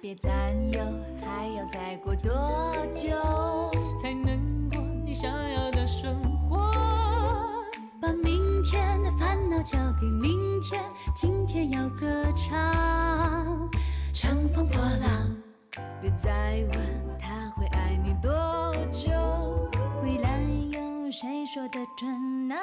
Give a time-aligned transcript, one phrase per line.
[0.00, 0.80] 别担忧，
[1.20, 2.30] 还要再过多
[2.94, 3.08] 久
[4.02, 6.14] 才能过你想要的生
[6.46, 6.70] 活？
[8.02, 10.82] 把明天的烦恼交给明天，
[11.14, 12.06] 今天要歌
[12.36, 13.70] 唱，
[14.12, 15.34] 乘风破浪。
[16.02, 17.50] 别再问他
[21.96, 22.56] 准呢？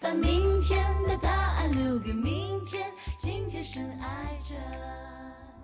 [0.00, 4.56] 把明天的答案留给明天，今天深爱着。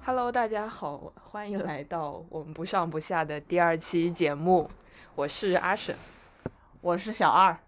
[0.05, 4.70] Hello，大家好，欢迎来到我们不上不下的第二期节目，
[5.16, 5.96] 我是阿沈。
[6.80, 7.58] 我是小二，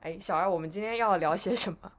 [0.00, 1.92] 哎，小二，我们今天要聊些什么？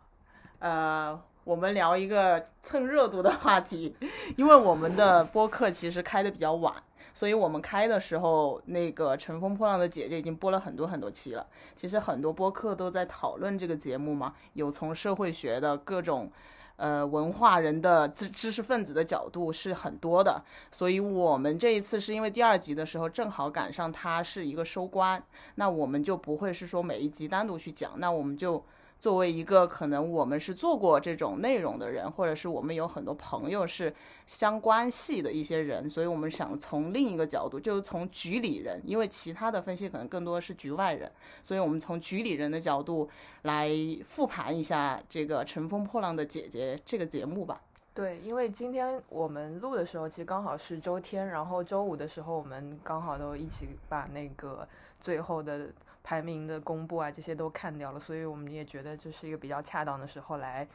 [0.60, 3.96] 呃，我们聊一个蹭热度的话题，
[4.36, 6.76] 因为我们的播客其实开的比较晚，
[7.14, 11.48] 所以我们开的时候，那个《乘风破浪的姐姐》已经播了很多很多期了。
[11.76, 16.32] 其实很多播客都在讨论这个节目嘛，有从社会学的各种。
[16.78, 25.24] 呃，文化人的知知识分子的角度是很多的，所以我们这一次是因为第二集的时候正好赶上它是一个收官，
[25.56, 28.66] 那我们就不会是说每一集单独去讲，那我们就
[29.02, 33.92] 作为一个可能我们是做过这种内容的人，或者是我们有很多朋友是
[34.28, 43.10] 相关系的一些人，所以我们想从另一个角度，就是从局里人，因为其他的分析可能更多是局外人，所以我们从局里人的角度
[43.42, 43.72] 来
[44.06, 47.60] 复盘一下这个《乘风破浪的姐姐》这个节目吧。
[47.96, 54.68] 对，因为今天我们录的时候，其实刚好是周天，然后周五的时候，我们刚好都一起把那个
[55.02, 55.70] 最后的
[56.04, 60.68] 排名的公布啊，这些都看掉了，所以我们也觉得这是一个比较恰当的时候来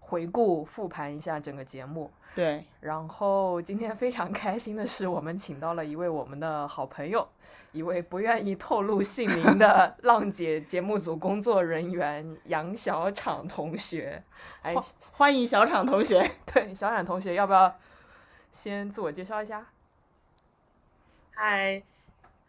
[0.00, 2.10] 回顾复盘一下整个节目。
[2.32, 7.28] 对，然后今天非常开心的是，我们请到了一位我们的好朋友，
[7.72, 14.22] 一位不愿意透露姓名的浪姐节目组工作人员杨小厂同学。
[14.62, 16.24] 哎，欢欢迎小厂同学。
[16.46, 17.76] 对，小冉同学，要不要
[18.52, 19.66] 先自我介绍一下？
[21.32, 21.82] 嗨，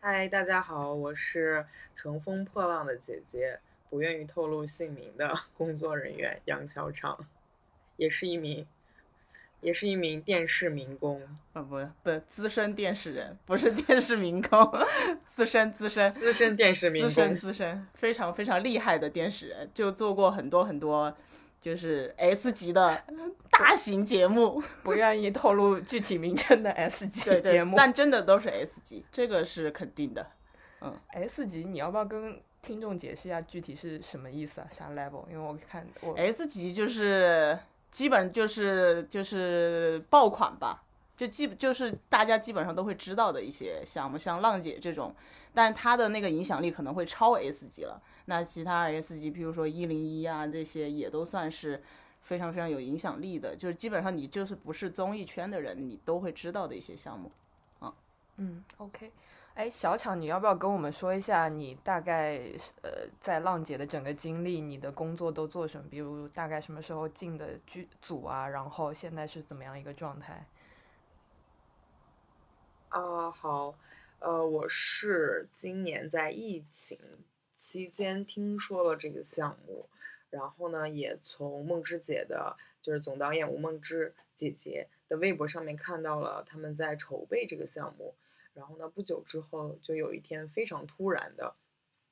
[0.03, 1.63] 嗨，大家好，我是
[1.95, 7.15] 乘风破浪的姐姐，不愿意透露姓名的 工作人员杨小畅，
[7.97, 8.65] 也是一名，
[9.61, 11.21] 也是一名电视民工，
[11.53, 14.73] 啊，不不，资深电视人，不是电视民工，
[15.23, 17.37] 资深资深资深电视民资深工。
[17.37, 21.15] 资深，非常非常厉害的电视人，就做过很多很多，
[21.61, 23.03] 就是 S 级的
[23.51, 27.77] 大型节目， 不愿意透露具体名称的 S 级对对节目。
[27.77, 30.25] 但真的都是 S 级，这个是肯定的。
[30.81, 34.67] 嗯 S 级，你要不要跟听众解释一下具体是什么意思啊？
[34.71, 35.29] 啥 level？
[35.29, 37.57] 因为我看我 S 级就是
[37.91, 40.81] 基本就是就是爆款吧，
[41.15, 45.13] 就基就是大家基本上都会知道的一些项目，像浪姐这种，
[45.53, 48.01] 但它的那个影响力可能会超 S 级了。
[48.25, 51.81] 那其他 S 级，譬如说一零一啊这些，也都算是
[52.21, 57.31] 非常非常有影响力的，就是基本上你就是不是综艺圈的人，你都会知道的一些项目。
[57.79, 57.93] 啊
[58.37, 59.11] 嗯，OK。
[59.53, 62.39] 哎，小巧，你要不要跟我们说一下你大概
[62.83, 62.89] 呃
[63.19, 65.89] 在浪姐的整个经历，你的工作都做什么？
[65.89, 70.45] 比如大概什么时候进的剧组啊，然后现在是怎么样一个状态？
[72.89, 73.75] 啊、好，
[74.21, 76.95] 呃，我是今年在疫情
[77.55, 79.89] 期间听说了这个项目，
[80.29, 88.13] 然后呢，也从梦之姐的，就是总导演吴梦之姐姐的微博上面看到了他们在筹备这个项目，
[88.53, 91.55] 然后呢，不久之后就有一天非常突然的，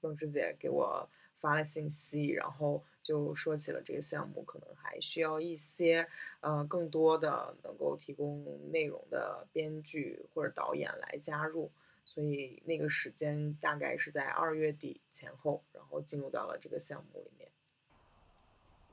[0.01, 6.07] 梦之姐给我发了信息，然后就说起了这个项目可能还需要一些
[6.39, 11.71] 呃更多的能够提供内容的编剧或者导演来加入，
[12.09, 17.47] 所以那个时间大概是在二月底前后，然后进入到了这个项目里面。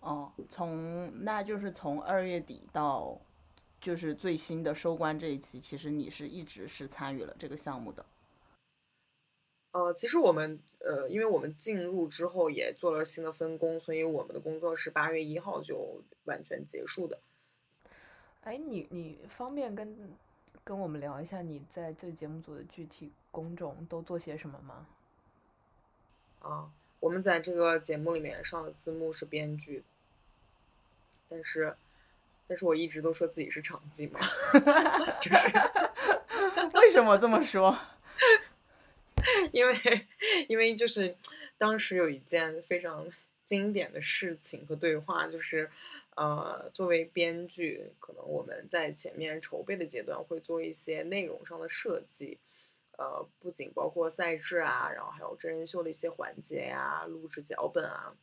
[0.00, 3.18] 哦，从那就是从二月底到
[3.80, 8.04] 就是最新的收官这一期，其实你是一直是参与了这个项目的。
[9.72, 17.18] 呃，其实我们呃，因为我们进入之后也做了新的分工，所以我们的工作是八月一号就完全结束的。
[18.42, 20.14] 哎，你你方便跟
[20.64, 24.86] 跟我们聊一下你在这个节目组的具体工种都做些什么吗？
[26.40, 26.70] 啊，
[27.00, 29.82] 我们在这个节目里面上的字幕是编剧，
[31.28, 31.76] 但是，
[32.46, 34.20] 但是我一直都说自己是场记嘛，
[35.18, 35.48] 就是
[36.74, 37.76] 为什么这么说？
[39.52, 40.06] 因为
[40.48, 41.16] 因为就是
[41.58, 43.06] 当时有一件非常
[43.44, 45.70] 经典的事情和对话，就是
[46.16, 52.38] 呃，作为编剧，可能我们在前面筹备的阶段会做一些内容上的设计，
[52.98, 58.16] 呃，不仅包括赛制啊，然后还有真人秀的一些环节呀、录制脚本啊，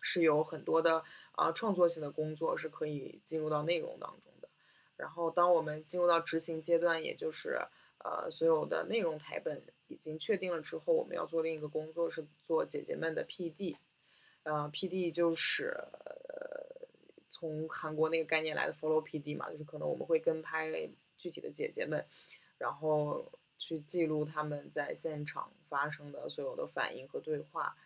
[0.00, 4.48] 是有很多的啊、创作性的工作是可以进入到内容当中的。
[4.96, 7.60] 然后，当我们进入到执行阶段，也就是
[7.98, 13.76] 呃所有的内容台本已经确定了之后，我们要做另一个工作是做姐姐们的 PD。
[14.44, 15.74] 呃，PD 就是
[16.04, 16.33] 呃
[17.34, 20.70] 从韩国那个概念来的 follow PD 嘛，就是可能我们会跟拍
[21.18, 22.06] 具体的姐姐们，
[22.58, 27.76] 然后去记录他们在现场发生的所有的反应和对话。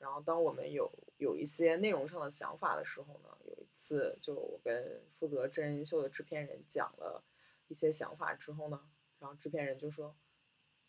[0.00, 7.22] 然后当我们有有一些内容上的想法的时候呢，有一次就我跟负责真人秀的制片人讲了
[7.68, 8.80] 一些想法之后呢，
[9.20, 10.16] 然后制片人就说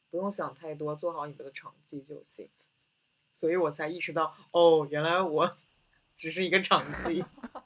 [0.10, 2.50] 不用想太多，做好你们的场记就行。
[3.36, 5.58] 所以我才意识到，哦，原来我
[6.18, 7.24] 只是一个场记。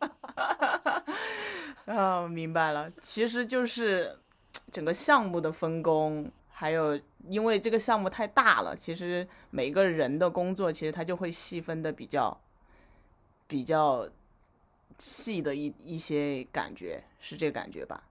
[1.92, 4.18] 啊，明白了，其实就是
[4.72, 12.40] 整个项目的分工，还有因为这个项目太大了，其实每个人的工作其实他就会细分的比较
[13.48, 14.08] 比较
[14.98, 18.04] 细的一一些感觉，是这个感觉吧？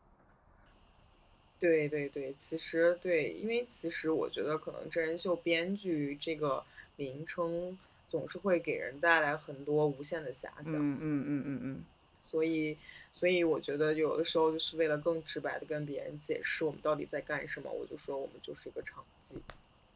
[1.58, 6.64] 对对对，其实对，因为其实我觉得可能真人秀编剧这个
[6.96, 7.78] 名称
[8.08, 10.74] 总是会给人带来很多无限的遐想。
[10.74, 11.84] 嗯嗯嗯嗯嗯，
[12.22, 12.78] 所以，
[13.10, 19.42] 所以我觉得有的时候就是为了更直白的跟别人解释我们到底在干什么，我就说我们就是一个场记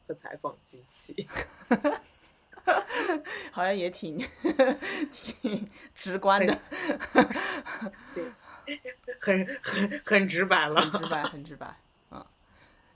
[0.06, 1.26] 和采访机器。
[3.52, 4.18] 好像也挺
[5.12, 6.58] 挺直观的，
[8.12, 8.24] 对，
[9.20, 11.78] 很很很直白了，很直白，很直白。
[12.10, 12.26] 嗯，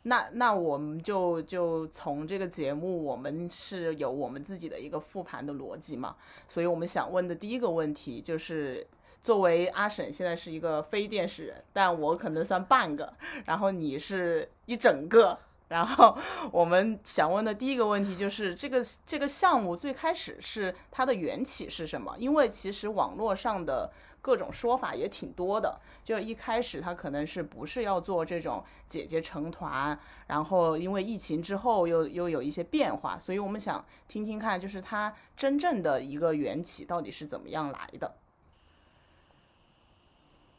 [0.03, 6.17] 那那我们就就从这个节目，我们是有我们自己的一个复盘的逻辑嘛，
[6.49, 8.85] 所以我们想问的第一个问题就是。
[9.23, 13.13] 作为阿婶现在是一个非电视人，但我可能算半个，
[13.45, 15.39] 然后你是一整个。
[15.69, 16.19] 然后
[16.51, 22.13] 我们想问的第一个问题就是，这个这个项目最开始是它的缘起是什么？
[22.19, 23.89] 因为其实网络上的
[24.21, 29.97] 各种说法也挺多的，就一开始它可能是不是要做这种姐姐成团，
[30.27, 38.13] 然后因为疫情之后又又有一些变化，所以我们想听听看，就是它真正的一个缘起到底是怎么样来的。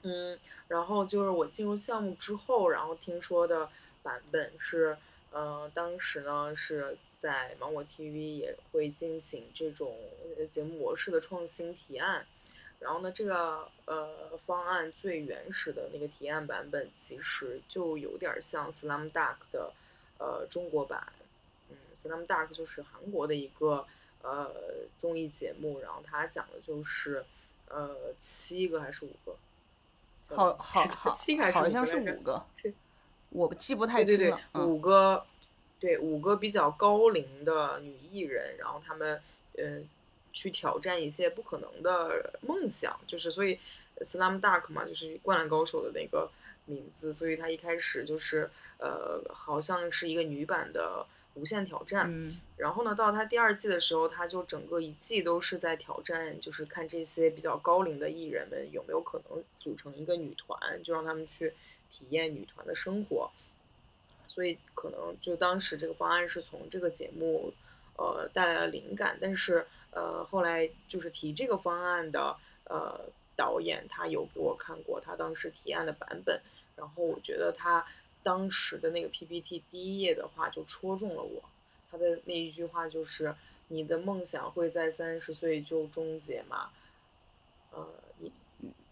[0.04, 3.70] 嗯，然后就是我进入项目之后，然后听说的
[4.02, 4.98] 版本是，
[5.32, 9.96] 呃，当时呢是在芒果 TV 也会进行这种
[10.52, 12.26] 节目模式的创新提案，
[12.80, 19.72] 然后呢，这个呃方案最原始的那个提案版本，其实就有点像《Slam Dunk》的
[20.18, 21.14] 呃中国版，
[21.70, 23.86] 嗯，《Slam Dunk》就是韩国的一个
[24.24, 24.52] 呃
[24.98, 27.24] 综艺节目，然后它讲的就是
[27.68, 29.36] 呃七个还是五个。
[30.36, 31.14] 好好 好，
[31.54, 32.74] 好像是五个是，
[33.30, 34.40] 我记不太清了。
[34.56, 35.26] 五个，
[35.80, 39.22] 对五个比较高龄的女艺人，然后她们
[39.58, 39.80] 呃
[40.34, 43.60] 去挑战一些不可能的梦想，就是所以
[44.02, 46.30] Slam Dunk 嘛，就是灌篮高手的那个
[46.66, 48.50] 名字，所以它一开始就是
[48.80, 51.06] 呃好像是一个女版的
[51.36, 52.40] 无限挑战，嗯。
[52.58, 61.54] 然后呢，到他第二季的时候，他就整个一季都是在挑战，就是看这些比较高龄的艺人们有没有可能组成一个女团，就让他们去
[61.90, 63.32] 体验女团的生活。
[64.28, 67.54] 所以可能就当时这个方案是从这个节目，
[67.98, 72.98] 呃带来了灵感，但是呃后来就是提这个方案的呃
[73.36, 76.40] 导演他有给我看过他当时提案的版本，
[76.78, 77.86] 然后我觉得他
[78.24, 81.44] 当时的那个 PPT 第一页的话就戳中了我。
[81.90, 83.36] 他的那一句话就是
[83.68, 86.70] ：“你的梦想会在三十岁就终结吗？”
[87.72, 87.86] 呃，
[88.20, 88.32] 你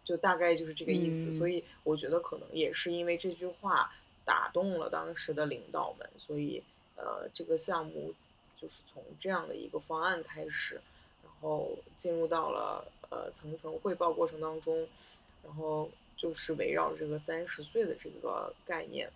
[0.04, 1.30] 就大概就是这个意思。
[1.30, 3.94] 嗯所以我觉得可能也是因为这句话
[4.26, 6.62] 打动了当时的领导们，所以
[6.96, 8.14] 呃，这个项目
[8.58, 10.82] 就是从这样的一个方案开始，
[11.24, 14.88] 然后进入到了呃层层汇报过程当中，
[15.44, 19.10] 然后就是围绕这个三十岁的这个概念。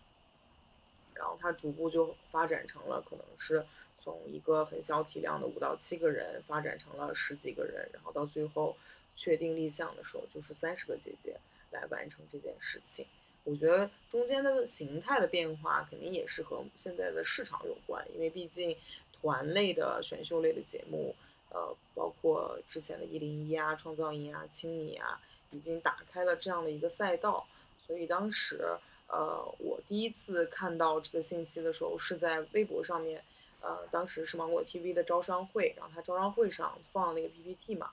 [1.15, 3.65] 然后它逐步就发展成了，可能是
[4.01, 8.75] 从一个很小体量的五到七个人，发展成了十几个人，然后到最后
[9.15, 11.37] 确定立项的时候，就是三十个姐姐
[11.71, 13.05] 来完成这件事情。
[13.43, 18.75] 我觉得中间的形态的变化肯定也是和现在的市场有关，因为毕竟
[19.21, 21.15] 团类的选秀类的节目，
[21.49, 27.47] 呃，包括之前的一零一啊、创造营啊、青你啊，已经打开了这样的一个赛道，
[27.85, 28.77] 所以当时。
[29.07, 33.23] 呃，我第一次看到这个信息的时候是在微博上面，
[33.61, 37.91] 呃，当时是芒果 TV 的招商会，然后他招商会上放那个 PPT 嘛，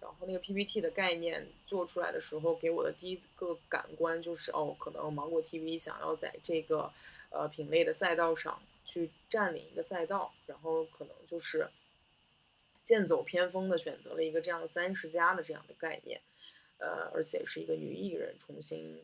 [0.00, 6.92] 然后那个 PPT 的概念做出来的时候，给我的第一个感官就是，哦，可能芒果 TV 想要在这个
[7.30, 11.68] 呃品类的赛道上去占领一个赛道，然后可能就是
[12.82, 16.20] 剑走偏锋的选择了一个这样的三十加的这样的概念，
[16.78, 19.00] 呃，而且是一个女艺人重新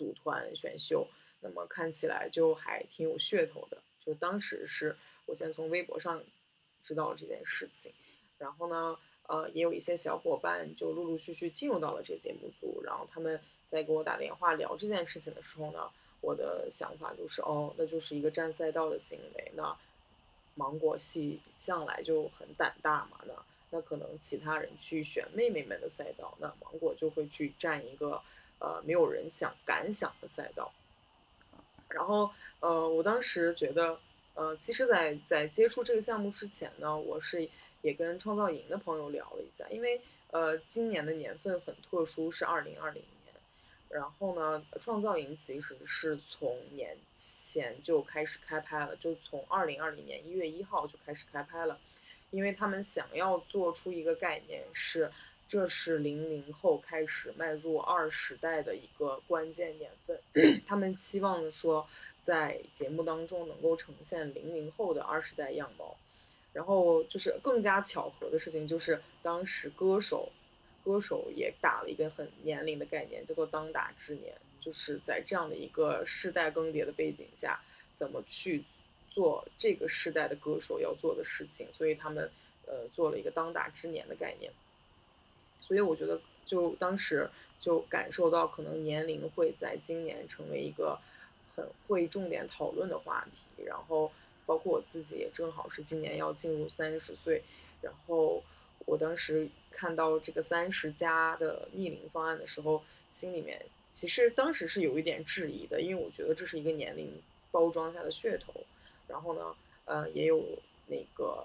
[0.00, 1.06] 组团选秀，
[1.40, 3.76] 那么看起来就还挺有噱头的。
[4.02, 6.24] 就当时是我先从微博上
[6.82, 7.92] 知道了这件事情，
[8.38, 15.90] 然后呢，呃，也有一些小伙伴就陆陆续续进入到了这节目组，然后他们在给我打电话聊这件事情的时候呢，
[16.22, 19.76] 我的想法就是，哦，那就是一个占赛道的行为，那
[20.54, 23.34] 芒果系向来就很胆大嘛，那
[23.72, 28.22] 那可能其他人去选妹妹们的赛道，那芒果就会去占一个
[28.60, 30.72] 呃没有人想敢想的赛道。
[31.88, 33.98] 然后呃，我当时觉得，
[34.34, 37.50] 呃，其实在，在接触这个项目之前呢，我是
[37.82, 40.00] 也跟创造营的朋友聊了一下，因为
[40.30, 43.10] 呃，今年的年份很特殊，是二零二零年。
[43.88, 51.76] 然后呢，创造营其实是从年前就开始开拍了，就从二零二零年一月一号就开始开拍了，
[52.30, 55.10] 因为他们想要做出一个概念是，
[55.50, 60.16] 这是零零后开始迈入二时代的一个关键年份，
[60.64, 61.88] 他们期望说
[62.22, 65.96] 在节目当中能够呈现零零后的二十代样貌，
[66.52, 70.30] 然后就是更加巧合的事情就是当时歌手。
[70.84, 77.60] 歌手也打了一个很年龄的概念，叫做当打之年，就是在这样的一个世代更迭的背景下，
[77.92, 78.62] 怎么去
[79.10, 82.30] 做这个世代的歌手要做的事情，所以他们
[82.66, 84.52] 呃做了一个当打之年的概念。
[85.60, 90.98] 所以我觉得，就当时就感受到，可能年龄会在今年成为一个
[91.54, 93.64] 很会重点讨论的话题。
[93.64, 94.10] 然后，
[94.46, 97.42] 包括我自己也正好是今年要进入三十岁，
[97.80, 98.42] 然后
[98.86, 99.48] 我当时。
[99.72, 103.64] 看到这个三十加的逆龄方案的时候，心里面
[103.94, 107.10] 其实当时是有一点质疑的，因为我觉得这是一个年龄
[107.50, 108.52] 包装下的噱头。
[109.08, 110.44] 然后呢，呃，也有
[110.86, 111.42] 那个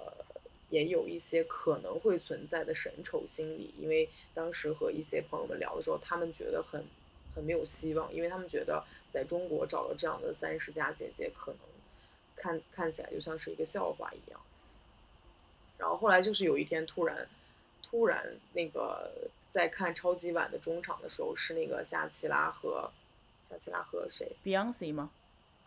[0.69, 6.84] 也有一些可能会存在的神丑心理，因为当时和一些朋友们聊的时候，他们觉得很
[7.34, 11.60] 很没有希望，因为他们觉得在中国找了这样的三十加姐姐，可能
[12.36, 14.39] 看看起来就像是一个笑话一样。
[15.77, 17.27] 然后后来就是有一天突然。
[17.88, 19.10] 突然，那个
[19.50, 22.91] 在看超级碗的中场的时候，是那个夏奇拉和
[23.41, 25.12] 夏奇拉和谁？Beyonce 吗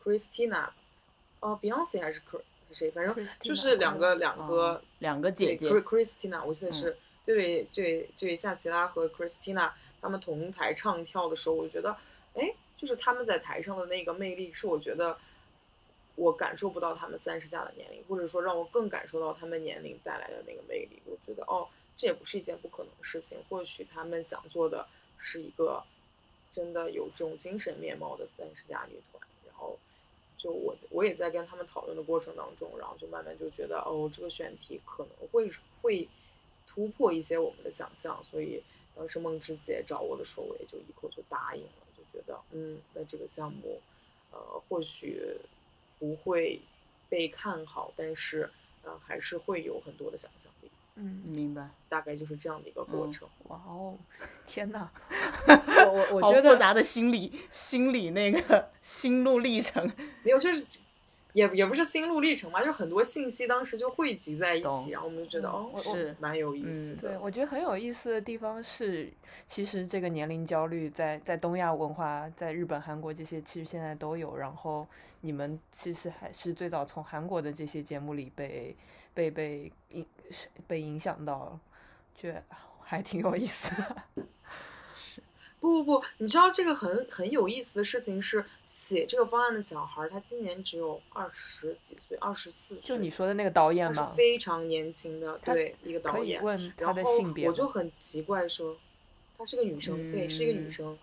[0.02, 0.70] ？Christina，
[1.40, 2.42] 哦，Beyonce 还是 Chris
[2.74, 2.90] 谁？
[2.90, 5.68] 反正就是两个两个两个姐姐。
[5.70, 11.96] Christina，我记得是对对对，夏奇拉和 Christina 他们同台唱跳的时候，我就觉得，
[12.34, 15.18] 哎，就是他们在台上的那个魅力，是我觉得
[16.14, 21.02] 我感受不到他们三十加的年龄，或者说让我更感受到他们年龄带来的那个魅力。
[21.06, 21.68] 我觉得，哦。
[22.00, 24.86] 这也不是一件不可能的事情，或许他们想做的
[25.18, 25.82] 是一个
[26.52, 29.17] 真的有这种精神面貌的三十加女团。
[30.38, 35.50] 就我我也在跟他们讨论的过程当中，然后就慢慢就觉得，哦，这个选题可能会
[35.82, 36.08] 会
[36.64, 38.22] 突破一些我们的想象。
[38.22, 38.62] 所以
[38.94, 43.80] 当时梦之姐找我的时候，我也就一口就答应了，就觉得，嗯，那这个项目，
[44.30, 45.20] 呃，或许
[45.98, 46.60] 不会
[47.08, 48.48] 被看好，但是，
[48.82, 50.52] 呃，还是会有很多的想象。
[51.00, 53.28] 嗯，明白，大概就是这样的一个过程。
[53.44, 53.96] 哇哦，
[54.44, 54.90] 天哪！
[55.46, 59.88] 我我我觉得复杂的心理心理那个心路历程，
[60.24, 60.80] 没有，就是
[61.34, 67.10] 也也不是心路历程嘛，就很多信息当时就汇集在一起，然后我们就觉得哦，是蛮有意思的。
[67.10, 69.08] 对，我觉得很有意思的地方是，
[69.46, 74.36] 其实这个年龄焦虑在在东亚文化，在日本、韩国这些其实现在都有。
[74.36, 74.84] 然后
[75.20, 78.74] 你们其实还是最早从韩国的这些节目里被
[79.14, 80.04] 被被影。
[80.66, 81.60] 被影响到了，
[82.14, 82.44] 觉得
[82.82, 84.02] 还挺有意思的。
[84.94, 85.22] 是，
[85.60, 92.88] 不不不，你知道这个很很有意思的事情是，写这个方案的小孩，他今年只有二十几岁，二十四岁。
[92.88, 94.12] 就你说的那个导演吗？
[94.16, 96.42] 非常年轻的，对，一个导演。
[96.42, 97.48] 问他的性别。
[97.48, 98.76] 我就很奇怪，说
[99.36, 100.98] 她是个女生，对，是一个女生。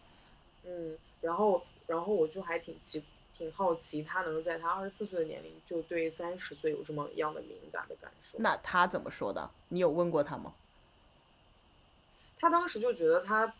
[0.63, 3.03] 嗯，然后然后我就还挺奇。
[3.35, 8.37] 挺好奇，他能在他二十四岁的年龄就对三十岁有这么样的敏感的感受。
[8.39, 9.51] 那他怎么说的？
[9.67, 10.53] 你有问过他吗？
[12.39, 13.53] 他当时就觉得他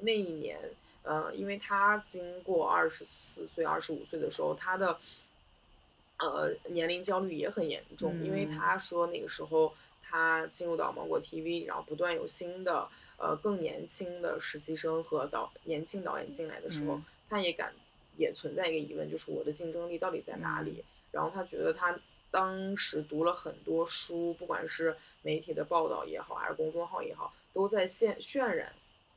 [0.00, 0.58] 那一年，
[1.02, 4.98] 呃，因为他经过二十四岁、二十五岁的时候，他的
[6.20, 17.74] 呃年龄焦虑也很严重，因为他说那个时候他进入到芒果 TV，然后不断有新的呃更年轻的实习生和导年轻导演进来的时候，他也感。
[18.18, 20.84] 也存在一个疑问，就是我的竞争力到底在哪里？
[21.10, 21.98] 然后他觉得他
[22.30, 28.70] 当时读了很多书，不管是媒体的报道也好，还是公众号也好，都在渲渲染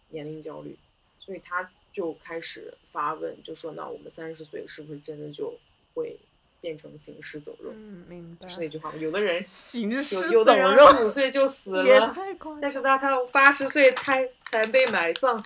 [0.09, 0.77] 年龄焦虑，
[1.19, 5.53] 所以他就开始发问，就说：“那我们三十岁是不是真的就
[5.93, 6.17] 会
[6.61, 8.47] 变成行尸走肉，嗯，明白。
[8.47, 8.97] 是那句话吗？
[8.97, 12.15] 有的人 行尸有有的人二走肉十五岁就死也了，
[12.61, 15.43] 但是他他八十岁才才被埋葬。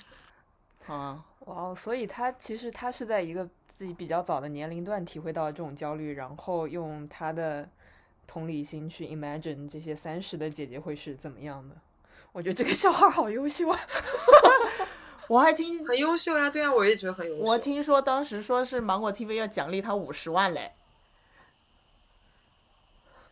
[0.86, 1.26] 啊！
[1.46, 7.68] 哇哦，所以他其实他是在一个自己比较早的年龄段体会到这种焦虑，然后用他的
[8.26, 11.76] 同理心去 imagine 这些三十的姐姐会是怎么样的。
[12.32, 13.80] 我觉得这个小孩好优秀啊！
[15.30, 17.44] 我还听很优秀呀，对啊，我也觉得很优秀。
[17.44, 20.74] 我听说当时说是芒果 TV 要奖励他五十万嘞，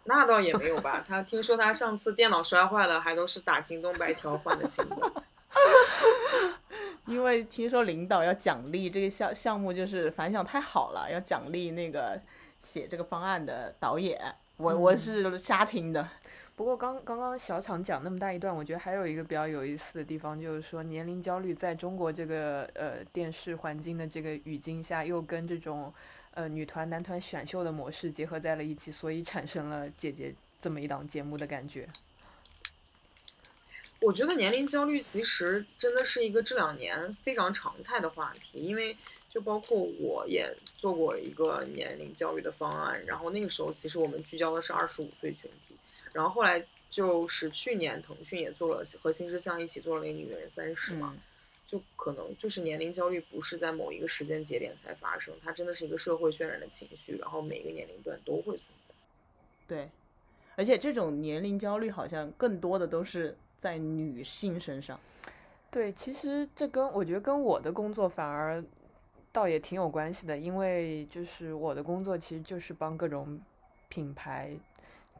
[0.05, 5.23] 那倒也没有吧，他听说他上次电脑摔坏了，还都是打京东白条换的新的。
[7.05, 12.21] 因为听说领导要奖励这个项项目，就是反响太好了，要奖励那个
[12.59, 14.19] 写这个方案的导演。
[14.57, 16.07] 我我是瞎听的，
[16.55, 25.91] 不过刚刚刚小厂讲那么大一段，我觉得还有一个比较有意思的地方，就是说年龄焦虑在中国这个呃电视环境的这个语境下，又跟这种
[26.35, 31.87] 呃女团男团选秀的模式结合在了一起，所以产生了姐姐这么一档节目的感觉。
[34.03, 38.95] 我觉得年龄焦虑其实真的是一个这两年非常常态的话题，因为
[39.29, 45.73] 就包括我也做过一个年龄焦虑的方案，然后那个时候其实我们聚焦的是二十五岁群体，
[46.11, 51.21] 然后后来就是去年腾讯也做了和新之相一起做了那个女人三十嘛，嗯
[51.65, 58.93] 就可能就是年龄焦虑不是在某一个时间节点才发生，它真的是一个社会渲染的情绪，然后每个年龄段都会存在。
[59.65, 59.89] 对，
[60.55, 64.99] 而且这种年龄焦虑好像更多的都是在女性身上。
[65.71, 68.61] 对，其实这跟我觉得跟我的工作反而
[69.31, 73.39] 倒也挺有关系的，因为就是我的工作其实就是帮各种
[73.87, 74.51] 品牌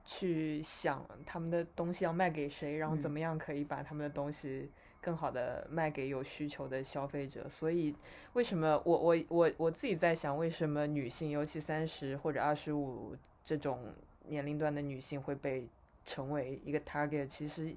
[0.03, 4.69] 去想他们的东西要卖给谁，然后怎嗯么样可以把他们的东西
[4.99, 7.47] 更好的卖给有需求的消费者。
[7.49, 7.95] 所以
[8.33, 13.79] 为什么我我我我自己在想，为什么女性，尤其三十或者二十五这种
[14.27, 15.67] 年龄段的女性会被
[16.05, 17.25] 成为一个 target？
[17.25, 17.73] 其实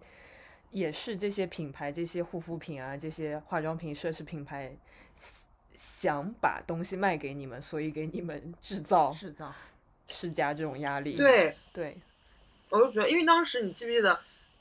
[0.77, 4.77] 也是这些品牌、这些护肤品啊、这些化妆品、奢侈品牌
[5.75, 9.51] 想把东西卖给你们，所以给你们 制造、制造，
[10.07, 11.17] 施加这种压力。
[11.17, 11.97] 对，对，
[12.69, 14.13] 我就觉得，因为当时你记不记得，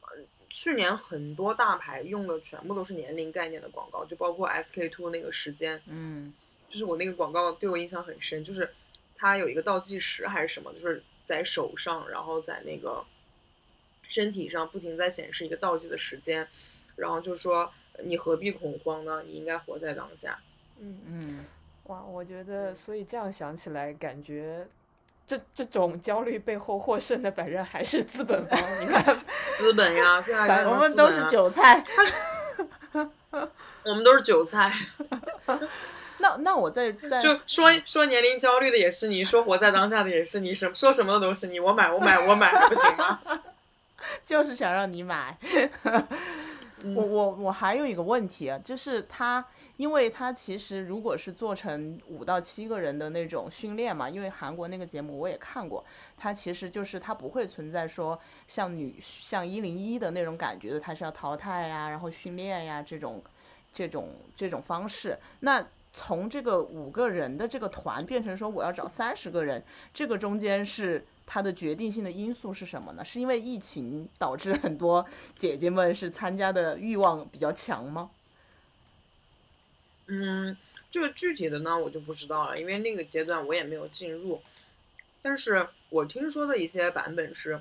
[0.04, 6.34] 呃去年很多大牌用的全部都是年龄概念的广告，就包括 SK two 那个时间，嗯
[6.70, 8.74] 就是我那个广告对我印象很深，就是
[9.18, 13.04] 它有一个倒计时还是什么，就是在手上，然后在那个
[14.10, 16.48] 身体上不停在显示一个倒计的时间，
[16.96, 17.72] 然后就说
[18.04, 19.24] 你何必恐慌呢？
[19.26, 20.40] 你应该活在当下。
[20.80, 21.46] 嗯，嗯，
[21.86, 24.68] 哇，我觉得，所以这样想起来，感觉
[25.26, 28.60] 这这种焦虑背后获胜的，反正还是资本方。
[28.82, 29.20] 你看，
[29.54, 31.84] 资本呀，对啊，反 我们都是韭菜。
[33.84, 34.74] 我们都是韭菜。
[36.18, 41.60] 那那我再再就说说年龄焦虑的也是你，说活在当下的也是你，什说什么的都是你。
[41.60, 43.20] 我买，我买，我买，还不行吗？
[44.26, 45.38] 就是想让你买。
[46.94, 49.44] 我我我还有一个问题啊，就是它，
[49.78, 55.84] 因为它其实如果是做成五到七个人的那种训练嘛，因为韩国那个节目我也看过，
[56.16, 63.24] 它其实就是它不会存在说像女像一零一的那种感觉的，它是要淘汰呀，然后训练呀这种
[63.74, 65.18] 这种这种方式。
[65.40, 73.04] 那从这个五个人的这个团变成说我要找三十个人，这个中间是它的决定性的因素是什么呢？
[73.04, 75.06] 是因为疫情导致很多
[75.38, 78.12] 姐姐们是参加的欲望比较强吗？
[80.08, 80.56] 嗯，
[80.92, 84.42] 这个具体的呢，我就不知道了，因为那个阶段我也没有进入。
[85.24, 87.60] 但是我听说的一些版本是，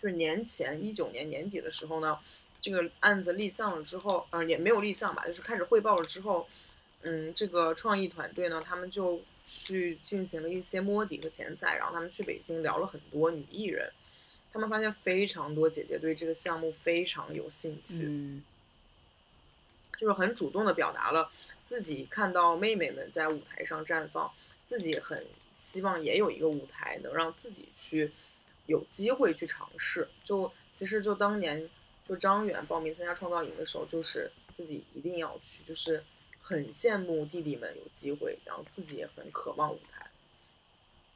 [0.00, 2.18] 就是年前一九年年底的时候呢，
[2.62, 6.48] 这个案子立项了之后，呃，也没有立项吧，就是开始汇报了之后，
[7.02, 13.90] 嗯，这个创意团队呢，他们就去进行了一些摸底和前采，然后他们去北京聊了很多女艺人，
[14.52, 18.42] 他们发现非常多姐姐对这个项目非常有兴趣，嗯
[19.96, 21.30] 就是很主动的表达了
[21.64, 24.30] 自己看到妹妹们在舞台上绽放，
[24.66, 28.12] 自己很希望也有一个舞台能让自己去
[28.66, 30.06] 有机会去尝试。
[30.22, 31.70] 就其实就当年
[32.06, 36.04] 就张远报名参加创造营的时候，就是自己一定要去，就是
[36.48, 40.06] 很羡慕弟弟们有机会，然后自己也很渴望舞台，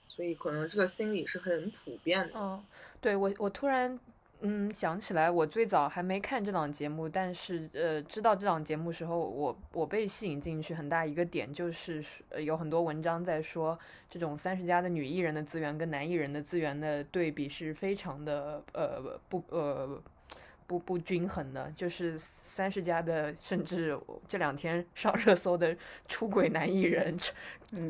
[0.08, 2.32] 所以可能这个心理是很普遍的。
[2.34, 2.60] 嗯，
[3.00, 3.96] 对我我突然
[4.40, 12.04] 嗯想起来，我最早还没看这档节目，但是呃知道这档节目时候，我我被吸引进去很大一个点就是
[12.36, 20.02] 有很多文章在说这种三十加的女艺人的资源跟男艺人的资源的对比是非常的呃不呃。
[20.70, 27.16] 不不均衡的，就是三十家的，甚至这两天上热搜的出轨男艺人，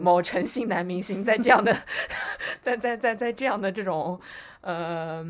[0.01, 1.77] 某诚信男明星，在这样的，
[2.63, 4.19] 在在在在这样的这种，
[4.63, 5.23] 呃，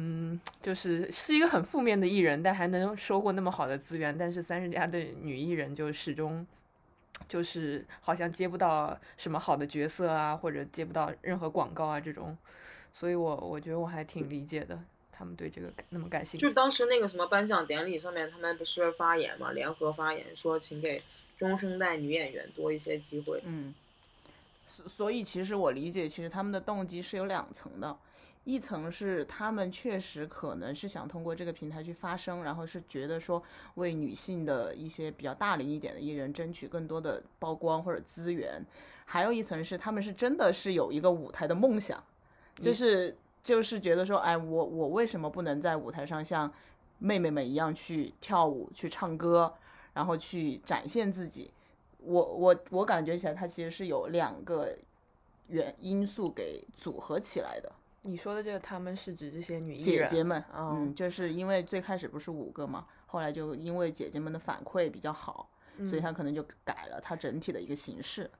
[0.62, 6.46] 就是是一个很负面的艺人，但还能收获那么好的资源，但是三十家的女艺人就始终。
[7.28, 12.36] 就是好像接不到什么好的角色啊，或者接不到任何广告啊这种，
[12.94, 14.78] 所以我我觉得我还挺理解的，
[15.20, 16.46] 他们对这个那么感兴趣。
[16.46, 21.02] 就当时那个什么颁奖典礼上面，他们不是发言嘛，联合发言说，请给
[21.36, 23.42] 中生代女演员多一些机会。
[23.44, 23.74] 嗯，
[24.66, 27.94] 所所以其实我理解，其实他们的动机是有两层的。
[28.44, 33.40] 一层是他们确实可能是想通过这个平台去发声，然后是觉得说
[33.74, 38.64] 为女性的一些比较大龄一点的艺人争取更多的曝光或者资源，
[39.04, 42.02] 还有一层是他们是真的是有一个舞台的梦想，
[42.56, 46.52] 就是就是觉得说，哎，我我为什么不能在舞台上像
[46.98, 49.54] 妹妹们一样去跳舞、去唱歌，
[49.94, 51.50] 然后去展现自己？
[51.98, 54.76] 我我我感觉起来，它其实是有两个
[55.48, 57.70] 原因素给组合起来的。
[58.02, 65.50] 你说的这个，他们是指这些女姐姐们，嗯，就是因为最开始不是五个嘛，后来就因为姐姐们的反馈比较好，
[65.84, 68.30] 所以他可能就改了他整体的一个形式。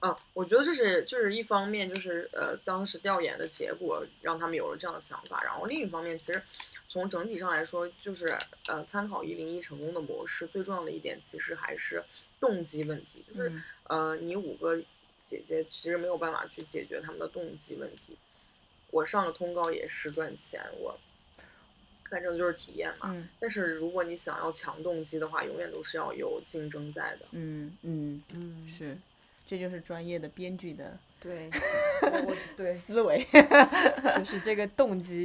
[0.00, 6.42] 嗯，我觉得这是就是一方面，就是呃，当时调研的结果让他们有了这样的想法，然后另一方面，其实
[6.88, 8.36] 从整体上来说，就是
[8.68, 12.02] 呃，参考一零一成功的模式，最重要的一点其实还是
[12.38, 13.52] 动机问题，就是
[13.84, 14.82] 呃，你五个。
[15.22, 18.18] 姐姐其实没有办法去解决他们的动机问题。
[18.90, 20.98] 我上了通告也是赚钱，我
[22.10, 23.16] 反正就是体验嘛。
[23.38, 27.26] 但是如果你想要强动机的话，永远都是要有竞争在的。
[27.30, 28.98] 嗯嗯嗯，是，
[29.50, 31.50] 这就是专业的编剧的对，
[32.56, 33.26] 对思维，
[34.16, 35.24] 就是这个动机，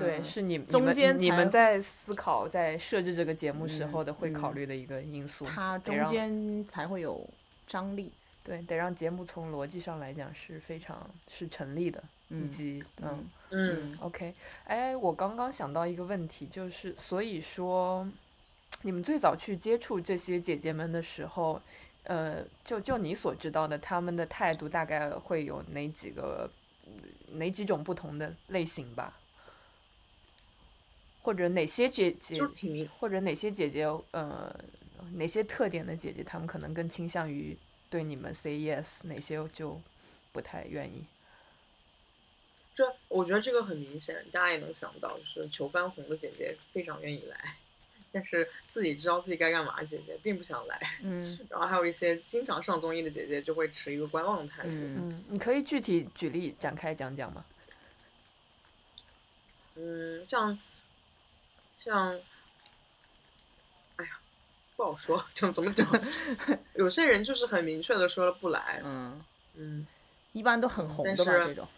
[0.00, 5.46] 对，是你中间你们在思考在设置这个节目时候的会考虑的一个因素。
[5.46, 7.24] 它中间才会有
[7.68, 8.10] 张力。
[8.42, 18.04] 对，得让节目从逻辑上来讲是非常是成立的，以及嗯嗯，OK，哎，我刚刚想到一个问题，就是所以说，
[18.82, 21.62] 你们最早去接触这些姐姐们的时候，
[22.04, 26.50] 呃，就就你所知道的，他们的态度大概会有哪几个
[27.32, 29.18] 哪几种不同的类型吧？
[31.22, 32.40] 或者哪些姐姐，
[32.98, 34.54] 或者哪些姐姐，呃，
[35.12, 37.56] 哪些特点的姐姐，她们可能更倾向于。
[37.90, 39.78] 对你们 say yes，哪些就
[40.32, 41.04] 不太愿意。
[42.74, 47.56] 这我觉得这个很明显，大家也能想到，就是求翻红的姐姐非常愿意来，
[48.12, 50.78] 但是自己知道自己该干嘛，姐姐并不想来。
[51.02, 51.38] 嗯。
[51.50, 54.68] 然后还有一些经常上综艺的姐姐，就会持一个观望态度。
[54.70, 57.44] 嗯，你可以具体举例展开讲讲吗？
[59.74, 60.58] 嗯，像
[61.82, 62.20] 像。
[63.96, 64.20] 哎呀
[64.76, 65.86] 不好说，讲怎么讲？
[66.74, 68.80] 有些人就是很明确的说了不来。
[68.84, 69.86] 嗯嗯，
[70.32, 71.32] 一般都很红的吧？
[71.32, 71.68] 这种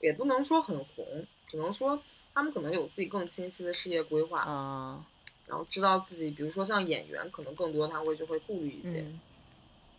[0.00, 2.02] 也不能说很红，只能说
[2.34, 5.06] 他们可能有自己更清晰的事业规划啊，
[5.46, 9.04] 然后知道自己，比如说像演员，可能更多他会就会顾虑一些。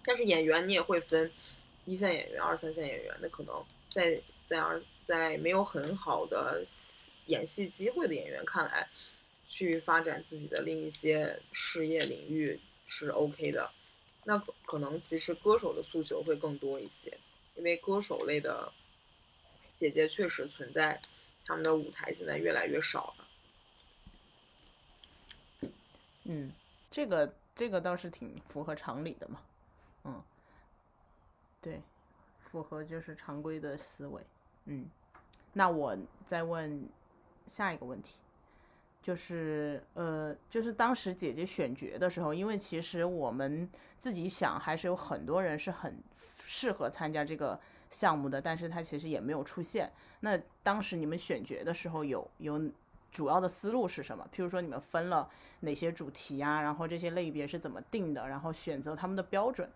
[0.03, 1.31] 但是演员你也会分
[1.85, 6.63] 一线演员、二三线演员，那可能在在二在没有很好的
[7.27, 8.87] 演戏机会的演员看来。
[9.45, 13.69] 去发展自己的另一些事业领域是 OK 的，
[14.23, 17.15] 那可能其实歌手的诉求会更多一些，
[17.55, 18.71] 因为歌手类的
[19.75, 20.99] 姐姐确实存在，
[21.45, 25.69] 他们的舞台现在越来越少了。
[26.23, 26.51] 嗯，
[26.89, 29.41] 这个这个倒是挺符合常理的嘛，
[30.05, 30.23] 嗯，
[31.61, 31.81] 对，
[32.39, 34.21] 符合就是常规的思维，
[34.65, 34.89] 嗯，
[35.51, 36.87] 那我再问
[37.45, 38.15] 下一个问题。
[39.01, 46.01] 就是呃，就是当时姐姐选角的时候，因为其实我们自己想，还是有很多人是很
[46.45, 47.59] 适合参加这个
[47.93, 49.89] 项目的，但是他其实也没有出现。
[50.21, 52.59] 那当时你们选角的时候，有有
[53.11, 54.27] 主要的思路是什么？
[54.35, 55.29] 譬如说你们分了
[55.59, 59.69] 哪些主题啊，然后这些类别是怎么定的，然后选择他们的标准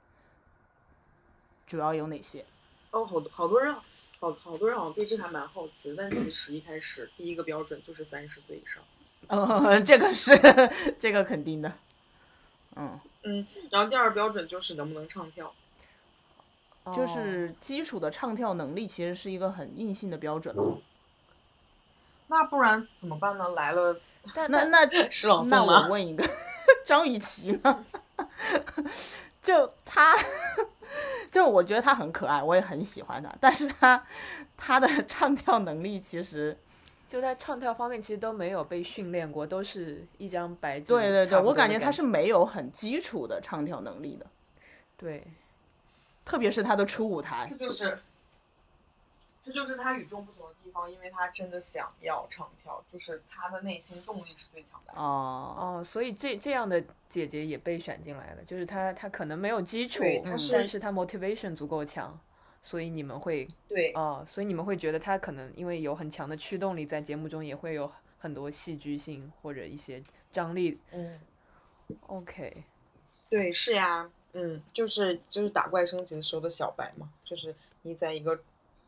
[1.68, 2.44] 主要有哪些？
[2.92, 3.76] 哦，好多好多人，
[4.20, 8.84] 好好多人好像对这还蛮好奇，但其实一开始第一个标准就是三十岁以上。
[9.28, 10.32] 嗯， 这个是
[10.98, 11.72] 这个肯定的，
[12.76, 15.54] 嗯嗯，然后第二标准就是能不能唱跳，
[16.96, 20.56] 就是基础的唱跳能力，其实是一个很硬性的标准。
[22.28, 23.50] 那不然怎么办呢？
[23.50, 24.00] 来了，
[24.50, 25.84] 那那 是朗诵吗？
[25.84, 26.24] 我问一个，
[26.86, 27.86] 张雨绮呢？
[29.42, 30.14] 就她，
[31.32, 34.04] 就我觉得她很可爱，我也很喜欢她，但是她
[34.58, 36.58] 她的唱跳能力其实。
[37.08, 40.88] 就在唱跳方面其实都没有被训练过，都是一张白纸。
[40.88, 44.26] 对对对，我感觉他他是没有很基础的唱跳能力的，
[44.98, 45.26] 对，
[46.28, 47.56] 特别是他的初舞台这。
[47.56, 47.98] 就是，
[49.42, 55.00] 这就是他与众不同的地方，因为他真的想要唱跳，就是他的内心动力是最强大的。
[55.00, 62.20] 哦，哦，所以这这样的姐姐也被选进来了，就是她她可能没有基础对，她是但是她 motivation 足够强，
[62.62, 70.78] 所以你们会对，哦，所以你们会觉得她可能因为有很强的驱动力，在节目中也会有很多戏剧性或者一些张力。
[70.92, 71.18] 嗯
[72.08, 72.66] ，OK，
[73.30, 78.40] 对，是呀，嗯，就是就是打怪升级的时候的小白嘛，就是你在一个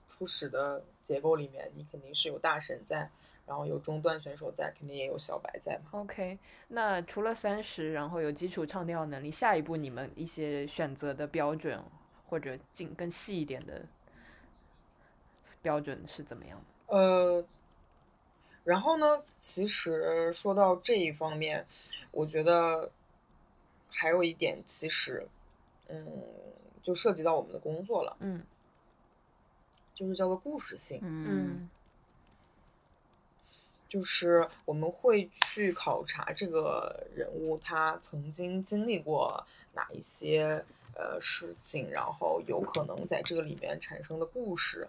[0.07, 3.09] 初始的结构里面，你肯定是有大神在，
[3.47, 5.99] 然后有中段选手在，肯定也有小白在嘛。
[5.99, 11.81] OK，那除了三十，然后有基础唱跳能力，下一步你们一些选择的标准
[12.27, 13.81] 或者进更细一点的
[15.61, 16.95] 标准是怎么样的？
[16.95, 17.45] 呃，
[18.63, 21.65] 然后呢，其实说到这一方面，
[22.11, 22.91] 我觉得
[23.91, 25.27] 还有一点，其实，
[25.87, 26.05] 嗯，
[26.81, 28.43] 就涉及到我们的工作了，嗯
[29.93, 30.99] 就是叫做故事性。
[31.03, 31.69] 嗯嗯
[33.89, 44.87] 就是我们会去考察这个人物他曾经经历过哪一些呃事情，然后有可能在这个里面产生的故事，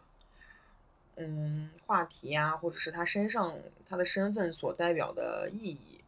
[1.17, 3.57] 嗯，话题呀、或者是他身上
[3.89, 6.01] 他的身份所代表的意义，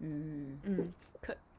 [0.00, 0.92] 嗯，嗯，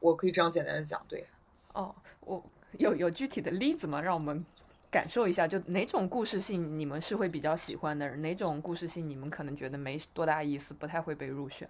[0.00, 1.26] 我可以这样简单的讲，对。
[1.72, 2.42] 哦，我
[2.78, 4.00] 有有具体的例子吗？
[4.00, 4.44] 让我们
[4.90, 11.68] 感受一下，就哪种故事性你们是会比较喜欢的，哪种故事性你们可能觉得没多大意思，不太会被入选。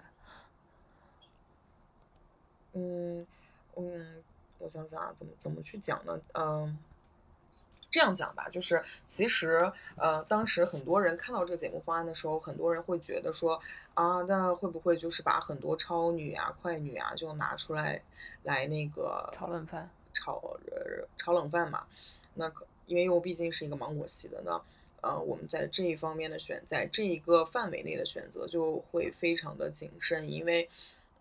[2.72, 3.26] 嗯
[3.76, 4.22] 嗯，
[4.59, 6.20] 我想想啊，怎么怎么去讲呢？
[6.33, 6.78] 嗯，
[7.92, 13.61] 这样讲吧，就是其实呃，当时很多人看到这个节目方案的时候，很多人会觉得说
[13.92, 18.00] 啊，那会不会就是把很多超女啊、快女啊就拿出来
[18.44, 21.85] 来那个炒冷饭，炒呃炒冷饭嘛？
[22.33, 24.59] 那可因为又毕竟是一个芒果系的，呢
[25.02, 30.66] 呃我们在这一方面的选，在这一个范围内的选择就会非常的谨慎，因为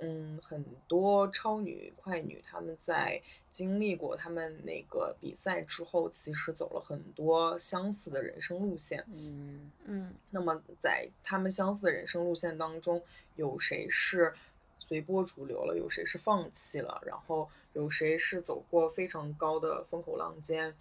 [0.02, 9.06] 嗯很多超女、快女她们在经历过他们那个比赛之后，其实走了很多相似的人生路线。
[9.08, 9.72] 嗯。
[9.86, 10.14] 嗯。
[10.30, 13.02] 那么在他们相似的人生路线当中，
[13.36, 14.34] 有谁是
[14.80, 20.76] 随波逐流了，有谁是放弃了，然后有谁是走过非常高的风口浪尖，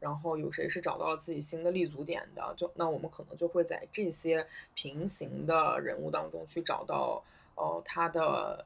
[0.00, 7.22] 然后有谁是找到了自己新的立足点的，就那我们可能就会在这些平行的人物当中去找到，
[7.54, 8.64] 呃，他的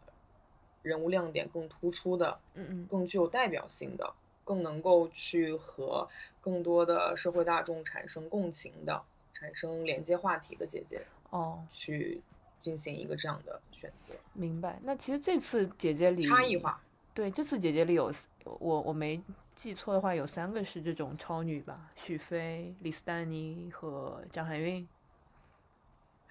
[0.82, 4.12] 人物亮点更突出的，嗯嗯更具有代表性的，
[4.44, 6.08] 更能够去和
[6.40, 9.02] 更多的社会大众产生共情的、
[9.34, 12.20] 产生连接话题的姐姐哦，去
[12.60, 14.78] 进行一个这样的选择，明白。
[14.82, 16.80] 那其实这次姐姐里差异化。
[17.12, 19.20] 对，这次姐姐里有我我没
[19.54, 24.86] 记错的话，有三个是这种超女吧，许飞、李斯丹妮和张含韵。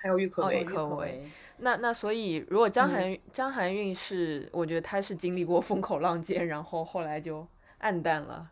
[0.06, 7.48] 还有郁可哦唯，郁可唯那那所以，如果张含、张含韵是，我觉得她是经历过风口浪尖，然后后来就
[7.80, 8.52] 暗淡了。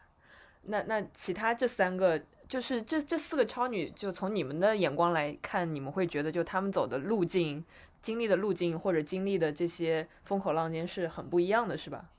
[0.63, 7.63] 那那其他这三个，就是这这四个超女，就从你们的眼光来看，你们会觉得就她们走的路径、
[8.01, 12.09] 经历的路径或者经历的这些风口浪尖是很不一样的，是吧？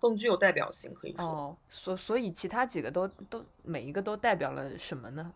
[0.00, 1.24] 更具有代表性，可以说。
[1.24, 5.32] 哦，所所以其他几个都都每一个都代表了什么呢？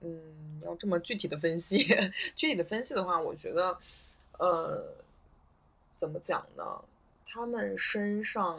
[0.00, 1.78] 嗯，要这么具体的分析，
[2.36, 3.78] 具体的分析的话，我觉得，
[4.38, 4.84] 呃，
[5.96, 6.64] 怎么讲呢？
[7.26, 8.58] 他们身上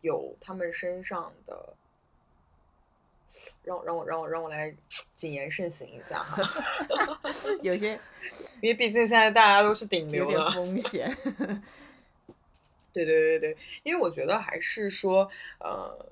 [0.00, 1.74] 有他们身上的，
[3.64, 4.74] 让让我让我让我来
[5.14, 6.40] 谨言慎行一下哈，
[7.62, 7.98] 有些
[8.62, 10.50] 因为毕竟现在大家都是顶有点流了。
[10.52, 11.16] 风险。
[12.92, 16.06] 对对对对，因为我觉得还是说，呃，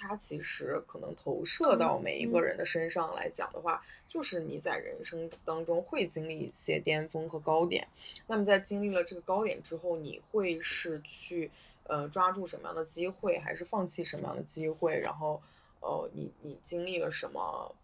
[0.00, 7.86] 它其实可能投射到每一个人的身上来讲的话，就是你在人生当中会经历一些巅峰和高点。
[8.26, 11.50] 那么在经历了这个高点之后，你会是去
[11.84, 14.98] 呃抓住什么样的机会，还是放弃什么样的机会？
[15.00, 15.40] 然后
[15.80, 17.74] 呃，你你经历了什么？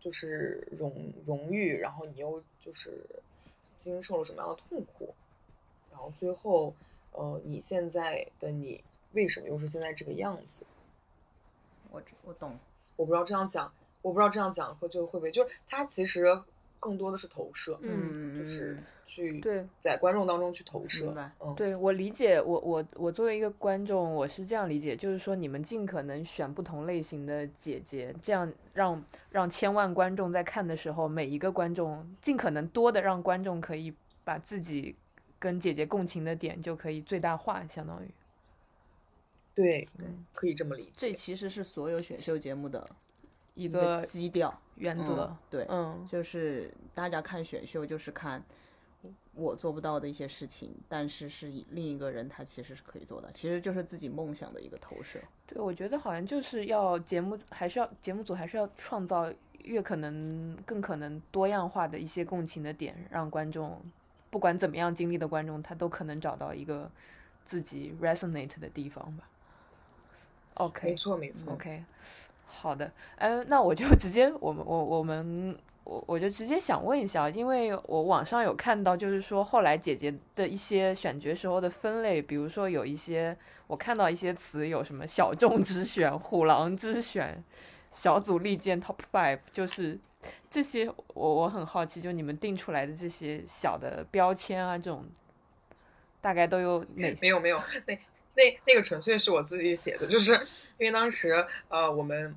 [0.00, 0.92] 就是荣
[1.26, 3.02] 荣誉，然后你又就是
[3.78, 5.14] 经受了什么样的痛苦，
[5.90, 6.74] 然后最后，
[7.12, 10.66] 呃，你现在的你为什么又是现在这个样子？
[11.94, 12.58] 我我懂，
[12.96, 16.26] 我不知道这样讲，我不知道这样讲会就会不会，就是他其实
[16.80, 18.76] 更多的是投射，嗯就是
[19.06, 34.94] 去对在观众当中去投射明白，嗯，对我理解，我我我作为一个观众，我是这样理解，就是说你们尽可能选不同类型的姐姐，这样让让千万观众在看的时候，每一个观众尽可能多的让观众可以把自己
[35.38, 38.08] 跟姐姐共情的点就可以最大化，相当于
[39.54, 39.88] 对，
[40.32, 41.12] 可以这么理解这。
[41.12, 42.84] 其实是所有选秀节目的
[43.54, 45.24] 一一个基调原则。
[45.30, 48.42] 嗯对，嗯，就是大家看选秀就是看
[49.34, 55.20] 我做不到的一些事情，但是是以另一个人他其实是可以做的，其实就是自己梦想的一个投射。
[55.46, 63.80] 对，我觉得好像就是要节目，还是要节目组还是要创造越可能更可能多样化的一些共情的点，让观众
[64.30, 66.90] 不管怎么样经历的观众，他都可能找到一个
[67.44, 69.28] 自己 resonate 的地方吧。
[70.54, 71.52] OK，没错，没错。
[71.52, 71.82] OK，
[72.46, 83.36] 好的，嗯，那我就直接，我们我我们我我就直接想问一下，因为我网上有看到，就是说后来姐姐的一些选角时候的分类，比如说有一些
[83.66, 87.42] 我看到一些词有什么小众之选、虎狼之选、
[87.90, 89.98] 小组利剑 Top Five，就是
[90.48, 95.04] 这些我我很好奇，就你们定出来的这些小的标签啊，这种
[96.20, 97.12] 大概都有哪？
[97.20, 97.98] 没有没有，那
[98.34, 100.34] 那那个纯粹是我自己写的，就是
[100.78, 102.36] 因为当时呃我们。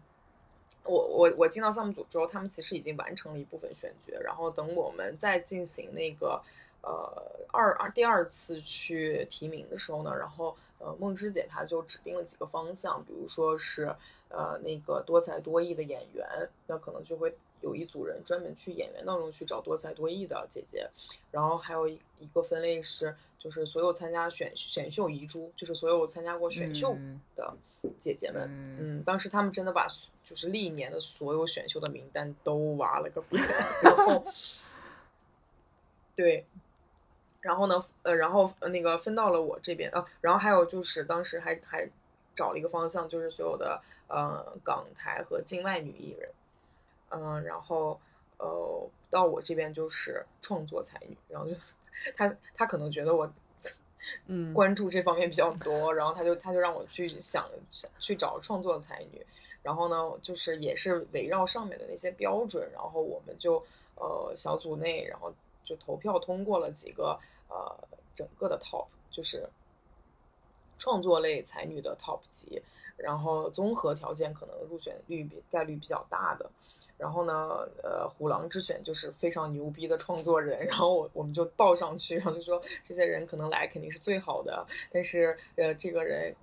[0.90, 6.42] 我我我进到项目组之后，他们其实已经完成了一部分选角，然后等我们再进行那个
[6.82, 13.94] 呃二二第二次去提名的时候呢，然后呃梦之姐她就指定了几个方向，比如说是
[14.30, 16.26] 呃那个多才多艺的演员，
[16.68, 20.90] 那可能就会有一组人专门去演员当中去找多才多艺的姐姐，
[21.32, 27.22] 然后还有一一个分类是就是所有参加选选秀遗珠，就是所有参加过选秀嗯。
[27.36, 27.54] 的
[28.00, 29.00] 姐姐们，嗯。
[29.00, 29.88] 嗯，当时他们真的把
[30.24, 33.42] 就是历年的所有选秀的名单都挖了个遍，
[33.84, 34.26] 然后
[36.16, 36.46] 对，
[37.40, 41.90] 然后呢，呃，然后呃那个分到了我这边啊，然后还有就是当时还还
[42.36, 46.30] 找了一个方向，就是所有的呃港台和境外女艺人，
[47.10, 48.00] 嗯、然后
[48.38, 51.56] 呃到我这边就是创作才女，然后就
[52.16, 53.32] 他他可能觉得我
[54.28, 59.26] 嗯，关注这方面比较多，然后他就他就让我去想想去找创作才女，
[59.62, 63.62] 然后呢，就是也是围绕上面的那些标准，然后我们就
[63.96, 65.34] 呃小组内，然后
[65.64, 67.78] 就投票通过了几个呃
[68.16, 69.50] 整个的 top，就是
[70.78, 72.62] 创作类才女的 top 级，
[72.96, 76.50] 然后综合条件可能入选率比概率比较大的。
[76.98, 77.34] 然后呢，
[77.84, 86.34] 呃，虎狼之选就是非常牛逼的创作人，然后我我们就报上去，然后就说这些人可能来肯定是最好的，但是呃，这个人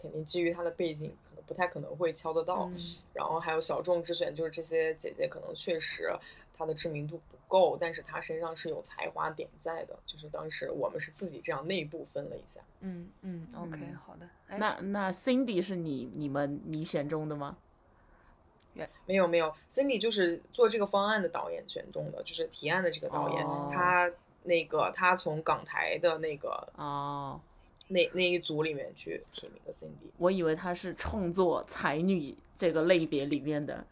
[0.00, 2.70] 肯定基于他的背景，可能不太可能会敲得到。
[2.74, 6.14] 嗯然后还有小众之选，就是这些姐姐可能确实
[6.54, 9.98] 她的知名度不够，但是她身上是有才华点在的。
[10.06, 12.60] 就是当时我们是自己这样内部分了一下。
[12.80, 14.28] 嗯嗯，OK，嗯好的。
[14.48, 17.56] 哎那那 Cindy 是你你们你选中的吗？
[19.06, 23.70] 没有没有，Cindy 就是做这个方案的导演选中的，就是提案的这个导演，哦。
[23.72, 24.10] 他
[24.42, 27.40] 那个他从港台的那个哦，
[27.88, 30.10] 那那一组里面去提名的 Cindy。
[30.18, 33.84] 我以为他是创作才女这个类别里面的。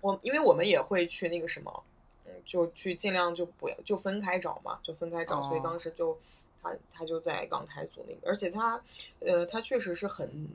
[0.00, 1.84] 我因为我们也会去那个什么，
[2.26, 5.62] 嗯，就去尽量就不要就分开找嘛，就分开找，所以哦。
[5.62, 6.18] 当时就
[6.60, 8.82] 他他就在港台组那边，而且他
[9.20, 10.48] 呃他确实是很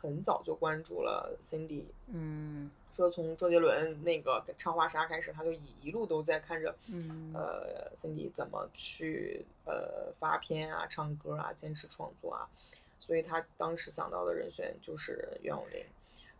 [0.00, 1.82] 很早就关注了 Cindy，
[2.12, 12.48] 嗯说从周杰伦那个唱花沙开始，他就一一路都在看着嗯呃 Cindy 怎么去呃发片啊、唱歌啊、坚持创作啊，
[12.98, 15.84] 所以他当时想到的人选就是袁咏琳。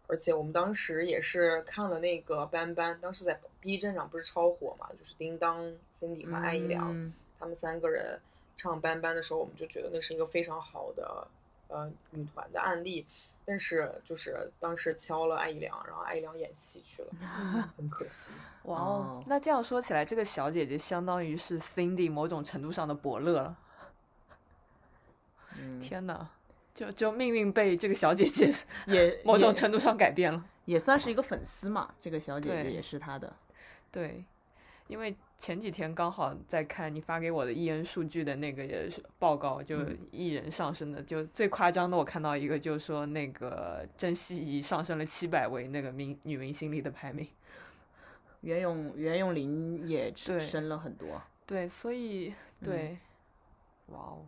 [0.09, 8.19] 而且我们当时也是看了那个班班，当时在 B 站上不是超火嘛，就是叮当、Cindy 和艾怡良、嗯他们三个人
[8.57, 11.29] 唱班班的时候，我们就觉得那是一个非常好的
[11.69, 13.07] 呃女团的案例。
[13.51, 17.09] 但是就是当时敲了艾怡良，然后艾怡良演戏去了，
[17.79, 18.31] 很可惜。
[18.65, 23.57] 哇哦哦，那这样说起来，这个小姐姐相当于是 Cindy 某种程度上的伯乐了。
[25.57, 26.29] 嗯，天哪，
[26.75, 28.53] 就就命运被这个小姐姐
[28.87, 30.45] 也 某种程度上改变了。
[30.67, 33.35] 也算是一个粉丝嘛，这个小姐姐也是她的。
[33.91, 34.23] 对，
[34.89, 47.29] 因为前几天刚好在看你发给我的 EN 数据的那个也是报告，就嗯艺人上升的，就最夸张的，我看到一个就是说那个郑希怡上升了七百位那个明女明星里的排名。
[48.43, 51.21] 袁咏袁咏琳也对升了很多。
[51.45, 52.99] 对，所以嗯对，
[53.87, 54.27] 哇哦，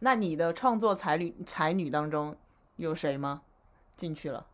[0.00, 2.36] 那你的创作才女才女当中
[2.76, 3.42] 有谁吗？
[3.96, 4.46] 进去了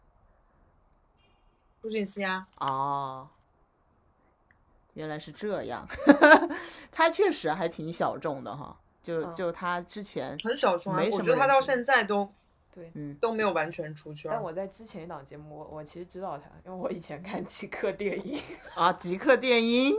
[1.82, 3.28] 朱俊熙啊，哦，
[4.94, 5.86] 原来是这样，
[6.90, 8.76] 他确实还挺小众的哈。
[9.02, 12.26] 就嗯就他之前很小众啊没，什我么觉得他到现在都
[12.74, 14.30] 对，嗯都没有完全出圈。
[14.32, 18.40] 但我在之前一档节目，我我其实知道他，因为我以前看极客电影。
[18.74, 19.94] 啊，极客电音，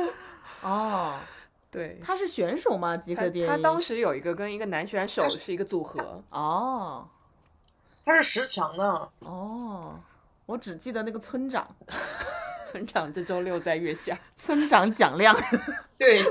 [0.62, 1.18] 哦，
[1.70, 2.96] 对，他是选手吗？
[2.96, 7.06] 极客电音，他当时有一个跟一个男选手是一个组合，哦
[8.06, 10.00] 他是十强呢，哦，
[10.46, 11.62] 我只记得那个村长，
[12.66, 14.18] 村长这周六在月下。
[14.36, 15.36] 村长蒋亮，
[15.98, 16.22] 对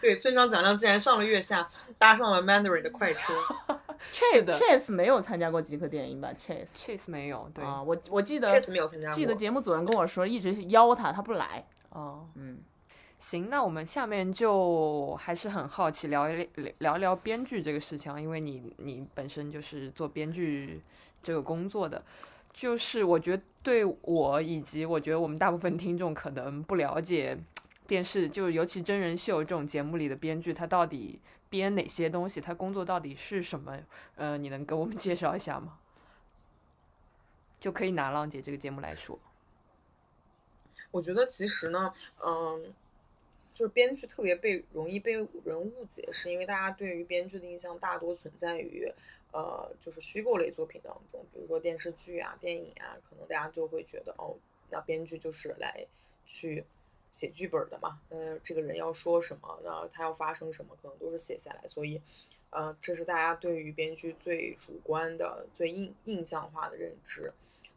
[0.00, 1.68] 对，村长蒋亮竟然上了月下，
[1.98, 3.32] 搭上了 Mandarin 的快车。
[4.12, 9.14] Chase Chase 没有参加过极客电影吧？Chase Chase 没有，对，啊，我我记得这次没有参加过。
[9.14, 11.66] 记得节目组人跟我说，一直是邀他，他不来。
[11.90, 12.60] 哦，嗯，
[13.18, 20.80] 行，那我们下面就还是很好奇聊一聊一聊编剧这个事情啊，因为你你本身就是做编剧
[21.20, 22.00] 这个工作的，
[22.58, 27.38] 就是我觉得对我以及我觉得我们大部分听众可能不了解
[27.86, 33.78] 电视，就尤其真人秀这种节目里的编剧，他到底编哪些东西，他工作到底是什么？
[34.16, 35.78] 呃，你能给我们 介绍一下吗？
[37.60, 39.16] 就可以拿浪姐这个节目来说，
[40.90, 41.94] 我觉得其实呢，
[42.26, 42.74] 嗯，
[43.54, 48.92] 就是编剧特别被容易被人误解，是因为大家对于编剧的印象大多存在于，
[49.32, 54.36] 呃，就是虚构类作品当中，比如说电视剧啊、电影啊，可能大家就会觉得哦，
[54.70, 55.86] 那编剧就是来
[56.26, 56.64] 去
[57.12, 62.00] 写剧本的嘛，呃，这个人要说什么，那他要发生什么，可能都是写下来，所以，
[62.50, 67.32] 呃，这是大家对于编剧最主观的、最印印象化的认知。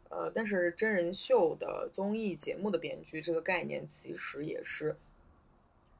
[0.08, 4.94] 呃，但是真人秀的综艺节目的编剧这个概念，其实也是，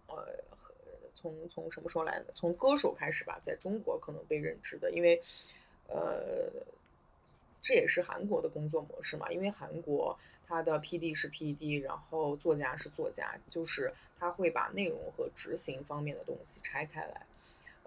[0.07, 0.27] 呃，
[1.23, 2.27] 从从什么时候来的？
[2.35, 5.23] 从歌手开始吧，在中国可能被认知的，因为，
[5.87, 6.51] 呃，
[7.61, 10.19] 这也是韩国的工作模式嘛，因为韩国
[10.49, 17.27] 它的 PD 是 PD，然后作家是作家，就是他会把内容和执行方面的东西拆开来。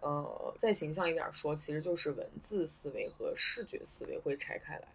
[0.02, 4.88] 呃，再形象一点说，其实就是文字思维和视觉思维会拆开来。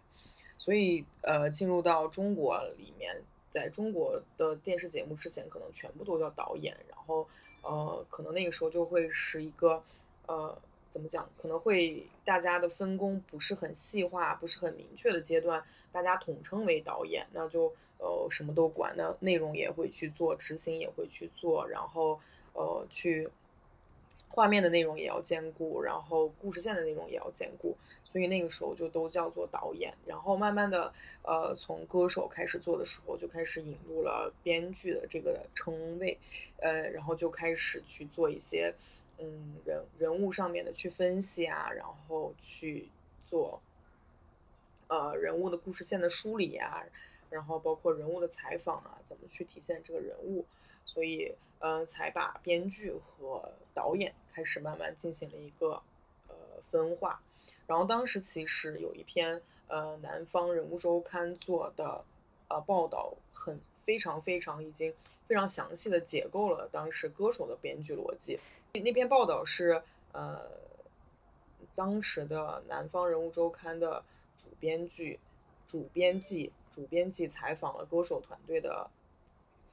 [0.57, 7.27] 所以，呃，进入到中国里面，在中国的电视节目之前，可能全部都叫导演，然后，
[7.61, 9.83] 呃，可能那个时候就会是一个，
[10.27, 10.57] 呃，
[10.89, 11.29] 怎么讲？
[11.37, 22.19] 可能会大家的分工不是很细化、不是很明确的阶段，大家统称为导演，那就呃什么都管，那内容也会去做，执行也会去做，然后
[22.53, 23.29] 呃去
[24.29, 27.77] 画面的内容也要兼顾，然后故事线的内容也要兼顾。
[28.11, 30.93] 所以那个时候就都叫做导演，然后慢慢的，
[31.23, 36.17] 呃，从歌手开始做的时候，就开始引入了编剧的这个称谓，
[36.57, 38.75] 呃，然后就开始去做一些，
[39.17, 42.89] 嗯，人人物上面的去分析啊，然后去
[43.25, 43.61] 做，
[44.87, 46.83] 呃，人物的故事线的梳理啊，
[47.29, 50.45] 然后包括人物的采访啊，怎么去体现这个人物，
[50.85, 55.81] 所以，呃，才把编剧和导演开始慢慢进行了一个，
[56.27, 56.35] 呃，
[56.69, 57.21] 分化。
[57.71, 62.03] 然后当时其实有一篇呃南方人物周刊做的
[62.49, 64.93] 呃报道，很非常非常已经
[65.25, 68.37] 非常详细的解构了当时歌手的编剧逻辑。
[68.73, 70.41] 那篇报道是呃
[71.73, 74.03] 当时的南方人物周刊的
[74.37, 75.17] 主编剧、
[75.65, 78.89] 主编辑、主编辑采访了歌手团队的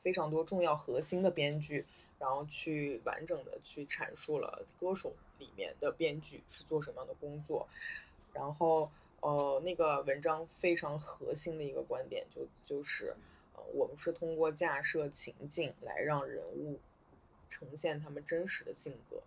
[0.04, 1.84] 非常多重要核心的编剧，
[2.18, 7.68] 然后去完整的去阐述了歌手里面的编剧是做什么样的工作，
[8.32, 8.90] 然后
[9.20, 13.14] 呃那个文章非常核心的一个观点就就是
[13.54, 16.78] 呃我们是通过架设情境来让人物
[17.48, 19.22] 呈现他们真实的性格，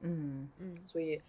[0.00, 0.48] 嗯。
[0.58, 0.86] 嗯。
[0.86, 1.20] 所以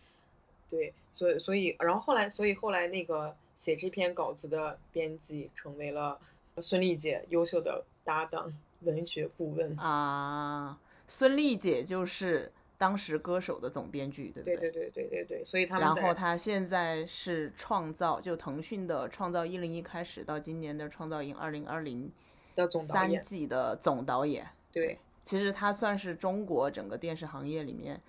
[0.67, 6.19] 对，所以所以然后后来所以后来那个写这篇稿子的编辑成为了
[6.61, 9.75] 孙俪姐优秀的搭档文学顾问。
[9.77, 22.11] 啊，孙俪姐就是当时歌手的总编剧，对不对对对对对对，所以他们然后她现在是创造，就腾讯的创造一零一开始到今年的创造营二零二零
[22.55, 24.47] 的总导三，季的总导演。
[24.71, 27.99] 对其实她算是中国整个电视行业里面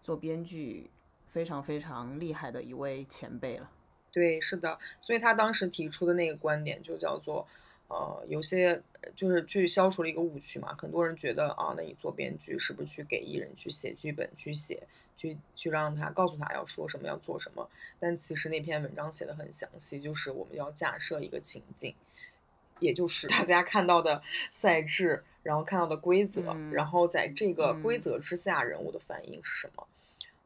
[0.00, 0.90] 做编剧
[1.26, 3.70] 非常非常厉害的一位前辈了。
[4.10, 7.46] 对，是的，所以他当时提出的那个观点就叫做，
[7.88, 8.82] 呃，有些
[9.14, 10.74] 就是去消除了一个误区嘛。
[10.78, 14.82] 很多人觉得啊，那你做编剧是不是去给艺人去写剧本，去写，
[15.16, 17.68] 去去让他告诉他要说什么，要做什么？
[17.98, 21.94] 但其实那篇文章写的很详细，就是我们要假设一个情境，
[22.80, 29.86] 也就是大家看到的赛制，然后看到的规则，嗯然后在这个嗯规则之下，人物的反应是什么？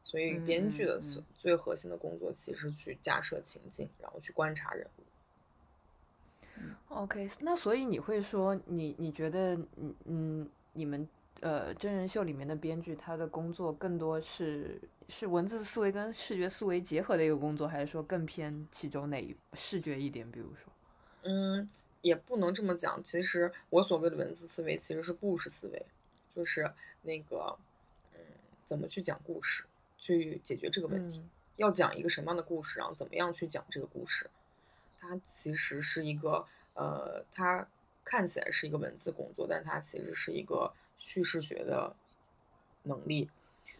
[0.03, 5.03] 所以嗯编剧的嗯最嗯最核心的工作其实去架设情境，然后去观察人物。
[6.93, 11.07] OK，那所以你会说你你觉得嗯嗯你们
[11.39, 20.29] 呃真人秀里面的编剧他的工作更多是是文字思维跟视觉思维结合的一个工作，还是说更偏其中哪一视觉一点？
[20.29, 20.73] 比如说，
[21.23, 21.69] 嗯，
[22.01, 23.01] 也不能这么讲。
[23.03, 25.85] 其实我所谓的文字思维其实是故事思维，
[26.29, 26.69] 就是
[27.03, 27.57] 那个
[28.13, 28.19] 嗯
[28.65, 29.63] 怎么去讲故事，
[29.97, 31.17] 去解决这个问题。
[31.17, 34.27] 嗯要讲一个什么样的故事，然后怎么样去讲这个故事，
[34.99, 37.67] 它其实是一个呃，它
[38.03, 41.95] 看起来是一个文字工作，但它其实是一个叙事学的
[42.83, 43.29] 能力。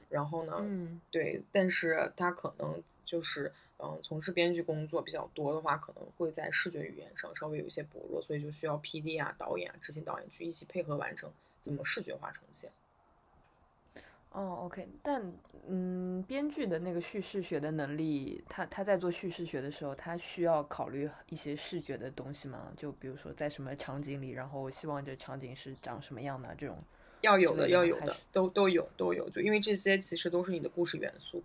[0.10, 9.18] 然后呢，嗯对，但是它可能就是嗯，从事编剧工作比较多的话，可能会在视觉语言上稍微有一些薄弱，所以就需要 P.D.
[9.18, 11.32] 啊、导演啊、执行导演去一起配合完成，
[11.62, 12.70] 怎么视觉化呈现。
[14.32, 15.22] 哦，OK，但
[15.68, 22.72] 嗯，编剧的那个叙事学的能力，他他在做叙事学的时候，他需要考虑一些视觉的东西吗？
[22.78, 26.78] 就比如说在什么场景里，然后希望这场景是长什么样的这种。
[27.20, 31.44] 要有的，要有的都都有都有，就因为这些其实都是你的故事元素。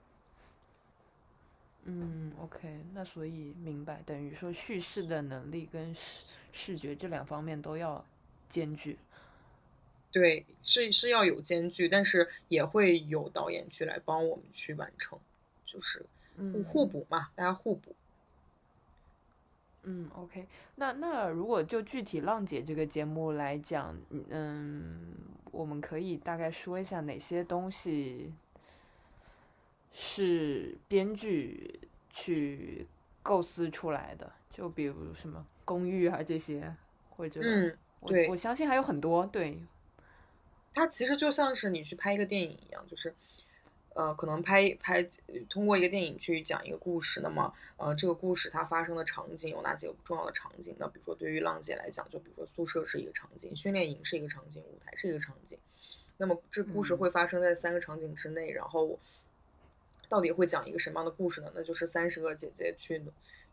[1.84, 8.05] 嗯，OK，那所以明白，等于说叙事的能力跟视视觉这两方面都要
[8.49, 8.97] 兼具。
[10.12, 15.18] 对，是是要有间距，但是也会有导演去来帮我们去完成，
[15.66, 16.64] 就是互嗯。
[16.64, 17.94] 互补嘛，大家互补。
[19.88, 23.96] 嗯，OK，那那如果就具体浪姐这个节目来讲，
[24.30, 25.14] 嗯，
[25.52, 28.32] 我们可以大概说一下哪些东西
[29.92, 31.78] 是编剧
[32.11, 32.84] 去
[33.22, 36.74] 构思出来的，就比如什么公寓啊这些，
[37.11, 38.28] 或者嗯，我对。
[38.28, 39.57] 我相信还有很多，对，
[40.77, 43.14] 它其实就像是你去拍一个电影一样，就是，
[43.95, 45.03] 呃，可能拍拍
[45.49, 50.77] 通过一个电影去讲一个故事，那么呃，这个故事它发生的场景有哪几个重要的场景？
[50.79, 55.59] 那比如说对于浪姐来讲，就比如说宿舍是一个场景，训练营是一个场景，舞台是一个场景。
[56.18, 58.99] 那么这故事嗯会发生在三个场景之内，然后
[60.11, 61.51] 到底会讲一个什么样的故事呢？
[61.55, 63.03] 那就是三十个姐姐去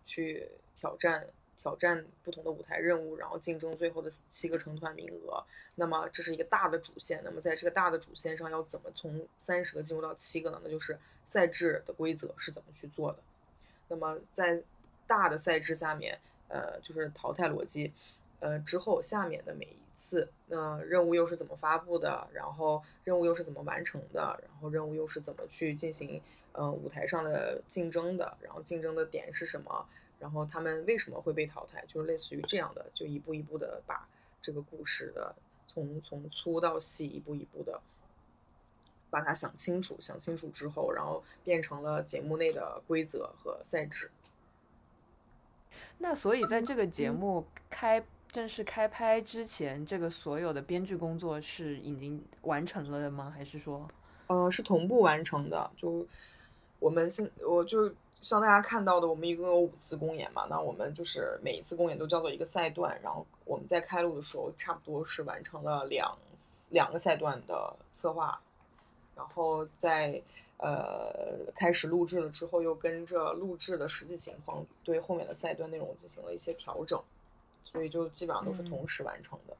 [0.05, 1.25] 去挑战
[1.63, 5.41] 挑战不同的舞台任务，然后竞争最后的七个成团名额。
[5.75, 7.21] 那么这是一个大的主线。
[7.23, 10.59] 那么在这个大的主线上，要怎么从三十个进入到七个呢？
[10.63, 13.19] 那就是赛制的规则是怎么去做的。
[13.87, 14.61] 那么在
[15.07, 17.91] 大的赛制下面，呃，就是淘汰逻辑，
[18.41, 22.27] 呃之后下面的每一次，那、任务又是怎么发布的？
[22.33, 24.37] 然后任务又是怎么完成的？
[24.43, 28.35] 然后任务又是怎么去进行呃舞台上的竞争的？
[28.41, 29.87] 然后竞争的点是什么？
[30.23, 31.83] 然后他们为什么会被淘汰？
[31.85, 34.07] 就是类似于这样的，就一步一步的把
[34.41, 35.35] 这个故事的
[35.67, 37.81] 从从粗到细，一步一步的
[39.09, 44.09] 把它想清楚，想清楚之后，然后变成了节目内的规则和赛制。
[45.97, 48.01] 那所以在这个节嗯目开
[48.31, 53.29] 正式开拍之前，这个所有的编剧工作是已经完成了的吗？
[53.35, 53.85] 还是说？
[54.27, 55.69] 呃，是同步完成的。
[55.75, 56.07] 就
[56.79, 57.93] 我们现我就
[58.23, 66.17] 像大家看到的，我们一共有五次公演嘛，那我们就是每一次公演都叫做一个赛段，然后我们在开录的时候，差不多是完成了两
[66.69, 68.39] 两个赛段的策划，
[69.13, 70.21] 然后在
[70.57, 76.97] 呃开始录制了之后，又跟着录制的实际情况，对后面的赛段内容进行了一些调整，
[77.65, 78.69] 所以就基本上都是嗯。
[78.69, 79.57] 同时完成的，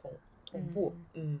[0.00, 0.10] 同
[0.46, 1.38] 同步，嗯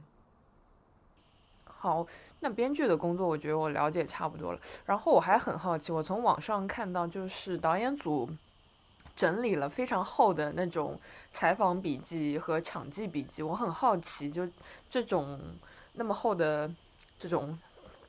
[1.82, 2.06] 好，
[2.40, 4.60] 那编剧的工作我觉得我了解差不多了。
[4.84, 8.28] 然后我还很好奇，我从网上看到，就是导演组
[9.16, 11.00] 整理了非常厚的那种
[11.32, 13.42] 采访笔记和场记笔记。
[13.42, 14.46] 我很好奇，就
[14.90, 15.40] 这种
[15.94, 16.70] 那么厚的
[17.18, 17.58] 这种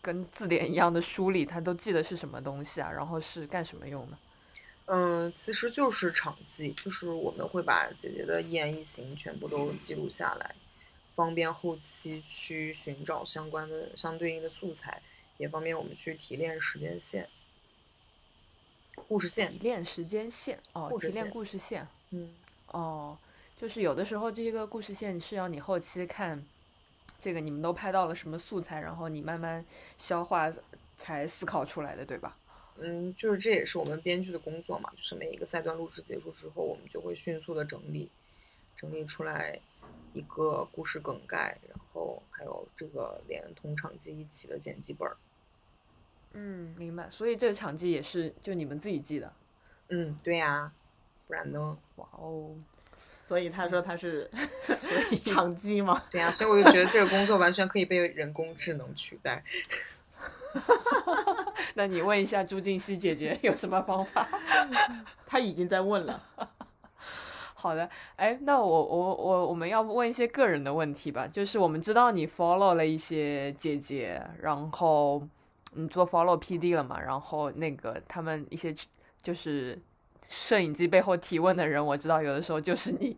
[0.02, 2.92] 跟字典一样的书里，它都记得是什么东西啊？
[2.92, 4.18] 然后是干什么用的？
[4.88, 10.54] 嗯，其实就是场记，就是我们会把姐姐的一言一行全部都记录下来，
[11.16, 15.02] 方便后期去寻找相关的相对应的素材，
[15.38, 17.28] 也方便我们去提炼时间线、
[19.08, 19.60] 故事线提。
[19.60, 22.34] 炼时间线哦，提炼故事线嗯，
[22.68, 23.18] 哦，
[23.60, 26.44] 就是有的时候这个故事线是要你后期看，
[27.20, 29.66] 这个你们都拍到了什么素材，然后你慢慢
[29.98, 30.52] 消化
[30.98, 32.38] 才思考出来的，对吧？
[32.78, 38.10] 嗯，就是这也是我们编剧的工作嘛，就是每一个赛段录制结束之后，我们就会迅速的整理，
[38.76, 39.60] 整理出来
[40.14, 45.16] 一个故事梗概，然后还有这个连同场记一起的剪辑本儿。
[46.34, 47.10] 嗯，明白。
[47.10, 49.34] 所以这个场记也是就你们自己记的。
[49.90, 50.72] 嗯，对呀、
[51.28, 51.78] 不然呢？
[51.98, 52.56] 哇哦，
[52.98, 54.30] 所以他说他是
[54.78, 56.02] 所以 场记吗？
[56.10, 59.44] 对呀、所以我就觉得这个工作完全可以被人工智能取代。
[61.76, 64.28] 那你问一下朱静熙姐姐有什么方法？
[65.26, 66.22] 她已经在问了。
[67.62, 71.28] 好的，哎，那我我我我们要不问一些个人的问题吧。
[71.28, 75.22] 就是我们知道你 follow 了一些姐姐，然后
[75.76, 77.00] 你做 follow PD 了嘛？
[77.00, 78.74] 然后那个他们一些
[79.22, 79.80] 就是
[80.28, 83.16] 摄影机背后提问的人，我知道有的时候就是你，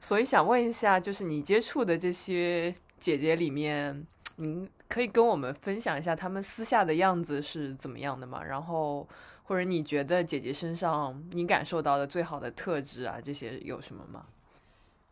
[0.00, 4.06] 所以想问一下，就是你接触的这些姐姐里面，
[4.36, 8.44] 您可以跟我们分享一下她们私下的样子是怎么样的吗？
[8.44, 9.04] 然后。
[9.44, 14.26] 或者你觉得姐姐身上你感受到的最好的特质啊，这些有什么吗？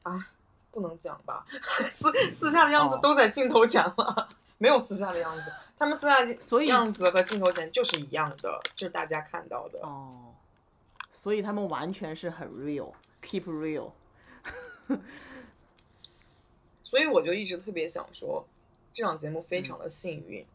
[0.02, 0.28] 啊，
[0.70, 1.44] 不能讲吧，
[1.92, 9.80] 私私下的样子都在镜头前了， 没有私下的样子，他们私下所以样子和镜头前就是一样的，就是大家看到的。
[9.82, 10.32] 哦，
[11.12, 13.90] 所以他们完全是很 real，keep real。
[16.84, 18.46] 所以我就一直特别想说，
[18.94, 20.46] 这档节目非常的幸运，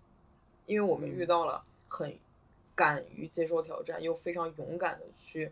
[0.65, 2.17] 因为我们遇到了很。
[2.75, 5.51] 敢于接受挑战，又非常勇敢的去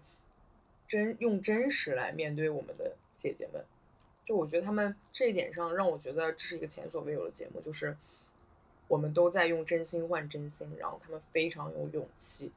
[0.87, 3.63] 真用真实来面对我们的姐姐们，
[4.25, 7.97] 就我觉得他们这一点上让我觉得这是一个前所未有的节目，就是
[8.87, 12.51] 我们都在用真心换真心，然后他们非常有勇气。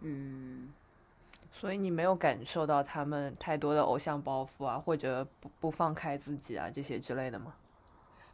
[0.00, 0.72] 嗯，
[1.52, 7.54] 所以你没有感受到他们太多的偶像包袱啊，或者不不放开自己啊这些之类的吗？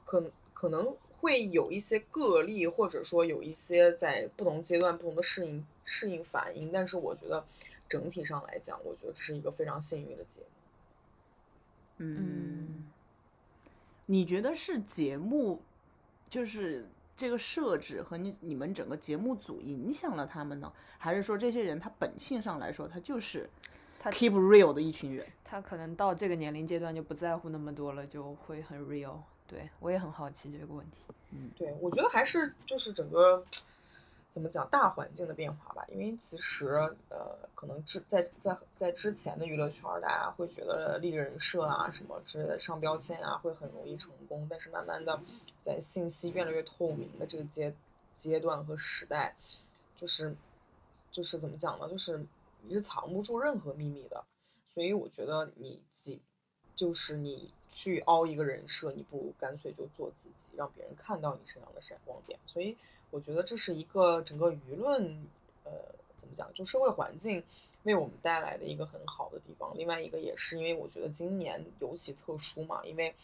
[0.04, 0.22] 可
[0.58, 0.96] 可能。
[1.20, 7.44] 会有一些个例，或者说有一些在不同阶段不同的适应适应反应，但是我觉得
[7.88, 10.46] 整体上来讲，我觉得这是一个非常幸运的节目。
[11.96, 12.86] 嗯，
[14.06, 15.60] 你觉得是节目
[16.28, 16.86] 就是
[17.16, 23.50] 这个设置和你你们整个节目组影响了他们呢，还是说这些人他本性上来说他就是
[23.98, 25.26] 他 keep real 的一群人？
[25.42, 29.16] 他可能到这个年龄阶段就不在乎那么多了，就会很 real。
[29.48, 30.98] 对我也很好奇这个问题，
[31.30, 33.42] 嗯，对我觉得还是就是整个
[34.28, 36.66] 怎么讲大环境的变化吧，因为其实
[37.08, 45.18] 呃，可能之在在在之前的娱乐圈，大家会觉得立人设啊什么之类的上标签啊会很容易成功，但是慢慢的
[45.62, 47.74] 在信息越来越透明的这个阶
[48.14, 49.34] 阶段和时代，
[49.96, 50.36] 就是
[51.10, 52.22] 就是怎么讲呢，就是
[52.64, 54.22] 你是藏不住任何秘密的，
[54.74, 56.20] 所以我觉得你几
[56.76, 57.50] 就是你。
[57.70, 62.38] 去凹一个人设，你不如干脆就做自己，让别人看到你身上的闪光点。
[62.44, 62.76] 所以
[63.10, 65.02] 我觉得这是一个整个舆论，
[65.64, 65.70] 呃，
[66.16, 67.42] 怎么讲，就社会环境
[67.84, 69.72] 为我们带来的一个很好的地方。
[69.76, 73.14] 另外一个也是因为我觉得今年尤其特殊嘛，因为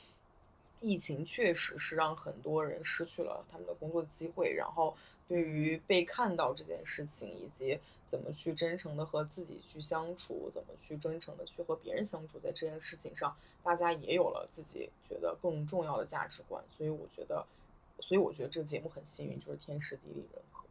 [0.81, 4.97] 疫情确实是让很多人失去了他们的工作机会，然后。
[5.29, 16.63] 对于被看到这件事情，以及怎么去真诚的和自己去相处，怎么去真诚的去和别人相处，在这件事情上，大家也有了自己觉得更重要的价值观。
[16.77, 17.47] 所以我觉得，
[18.01, 20.65] 所以我觉得这个节目很幸运，就是天时地利人和。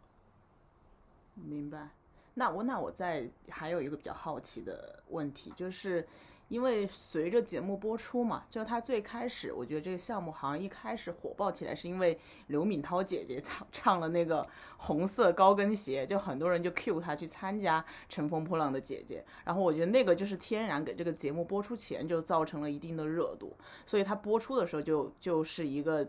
[1.36, 1.90] 明白。
[2.36, 6.08] 那我那我在还有一个比较好奇的问题，就是。
[6.50, 14.46] 因为随着节目播出嘛，就他最开始，我觉得这个项目好像一开始火爆起来，是因为刘敏涛姐姐唱唱了那个
[14.78, 26.08] 红色高跟鞋，就很多人就 cue 她去参加《乘风破浪的姐姐》，然后我觉得那个就是天然给这个节目播出前就造成了一定的热度，所以它播出的时候就就是一个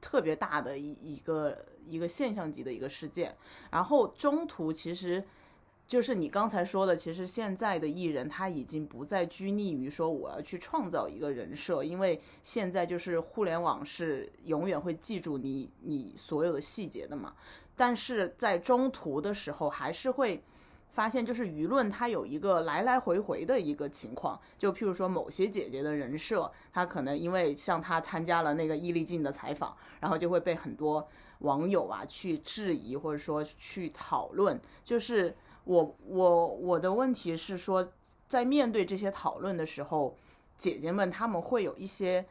[0.00, 3.34] 特别大的一一个一个现象级的一个事件，
[3.70, 5.24] 然后中途其实。
[5.86, 17.34] 就是你刚才说的，其实现在的艺人他已经不再拘泥于说我要去创造一个人设，因为现在就是互联网是永远会记住你你所有的细节的嘛。
[17.76, 20.42] 但是在中途的时候，还是会
[20.90, 24.40] 发现，就是舆论它有一个来来回回的一个情况。
[24.58, 31.06] 就譬如说某些姐姐的人设，她可能因为像她参加了那个伊丽静的采访，然后就会被很多
[31.40, 35.32] 网友啊去质疑，或者说去讨论，就是。
[35.66, 37.92] 我我我的问题是说，
[38.28, 40.16] 在面对这些讨论的时候，
[40.56, 42.24] 姐姐们她们会有一些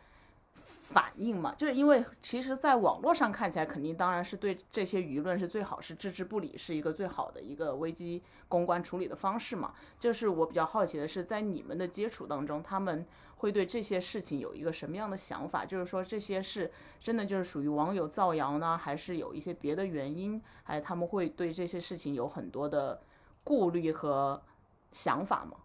[0.54, 1.54] 反应嘛？
[1.58, 9.74] 就是因为其实，在网络上看起来，肯定当然是对这些舆论是最好是置之不理，是一个最好的一个危机公关处理的方式嘛。
[10.00, 13.06] 就是我比较好奇的是，在你们的接触当中，他们
[13.38, 15.66] 会对这些事情有一个什么样的想法？
[15.66, 16.72] 就是说，这些是
[17.02, 20.42] 真的就是属于网友造谣呢，还是有一些别的原因？
[20.64, 23.02] 还他们会对这些事情有很多的。
[23.46, 24.42] 顾虑和
[24.92, 25.58] 想法吗？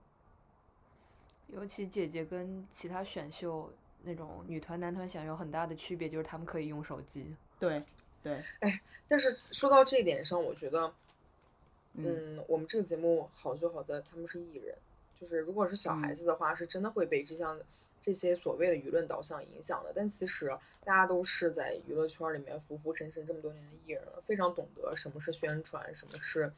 [1.48, 3.72] 尤其姐姐跟其他选秀
[4.04, 7.34] 那种女团、男团想有很大的区别，就是他们可以用手机。
[7.58, 7.82] 对，
[8.22, 8.40] 对。
[8.60, 10.92] 哎，但是说到这一点上，我觉得，
[11.94, 14.76] 嗯，我们这个节目好就好在他们是艺人，
[15.20, 17.58] 就是如果是小孩子的话，是真的会被这项
[18.00, 19.92] 这些所谓的舆论导向影响的。
[19.92, 26.52] 但其实大家都是在娱乐圈里面浮浮沉沉这么多年的艺人了，非常懂得什么是宣传，什么是。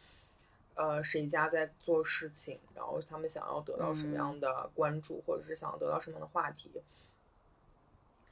[0.75, 6.71] 呃谁家在做事情，然后他们想要得到什么样的关注，或者是想要得到什么样的话题。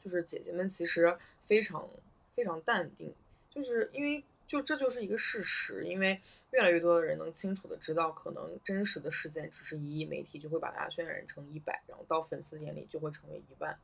[0.03, 1.87] 就是姐姐们其实非常
[2.35, 3.15] 非常淡定，
[3.51, 6.19] 就是因为就这就是一个事实，因为
[6.53, 13.79] 越来越多的人能清楚的知道，可能真实的事件只是一亿，媒体就会把它渲染成一百，然后到粉丝眼里就会成为一万。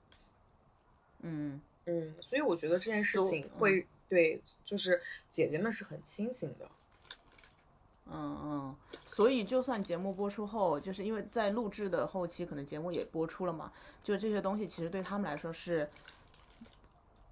[1.21, 6.71] 嗯嗯，所以我觉得这件事情会对，就是姐姐们是很清醒的。
[8.09, 15.89] 嗯嗯，所以就算节目播出后，就是因为在录制的后期，可能节目也播出了嘛，就这些东西其实对他们来说是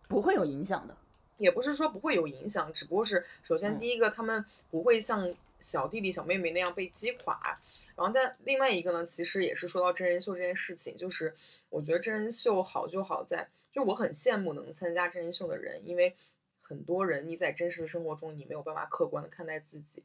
[0.09, 0.97] 不会有影响的。
[1.37, 7.59] 也不是说不会有影响，只不过是首先嗯第一个，他们不会像小弟弟小妹妹那样被击垮，
[7.97, 11.35] 然后但另外一个呢，其实也是说到真人秀这件事情，就是
[11.71, 16.15] 我觉得真人秀好就好在，就我很羡慕能参加真人秀的人，因为
[16.63, 20.05] 很多人你在真实的生活中你没有办法客观的看待自己，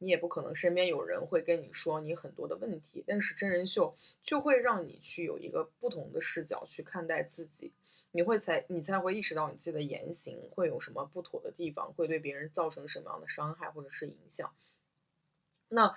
[0.00, 7.70] 你也不可能身边有人会跟你说你很多的问题，但是真人秀就会让你去有一个不同的视角去看待自己。
[8.12, 14.52] 你会才你才会意识到你自己的言行会有什么不妥的地方，会对别人造成什么样的伤害或者是影响。
[15.68, 15.94] 那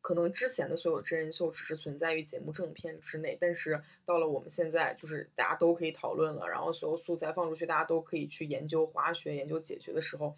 [0.00, 10.36] 可能之前的所有真人秀只是存在于节目正片之内，但是到了我们现在，就是大家都可以讨论了，然后所有素材放出去，大家都可以去研究滑雪、研究解决的时候，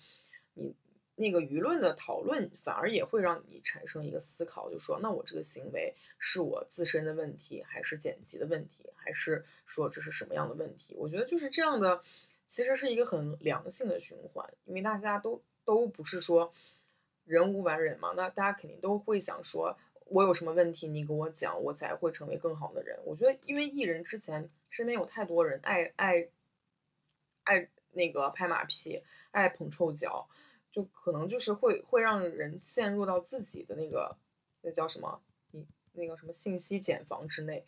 [0.55, 0.75] 你
[1.21, 10.95] 那个舆论的讨论反而也会让你产生一个思考，就说那我这个行为是我自身的问题，还是剪辑的问题，还是说这是什么样的问题？
[10.97, 12.03] 我觉得就是这样的，
[12.47, 16.55] 其实是一个很良性的循环，因为大家都都不是说
[17.27, 22.99] 人无完人嘛，那大家肯定都会想说，我有什么问题你给我讲，我才会成为更好的人。
[23.05, 26.29] 我觉得，因为艺人之前身边有太多人爱爱
[27.43, 29.03] 爱那个拍马屁，
[29.33, 30.27] 爱捧臭脚。
[30.71, 34.17] 就可能就是会会让人陷入到自己的那个
[34.63, 37.65] 那叫什么，你那个什么信息茧房之内。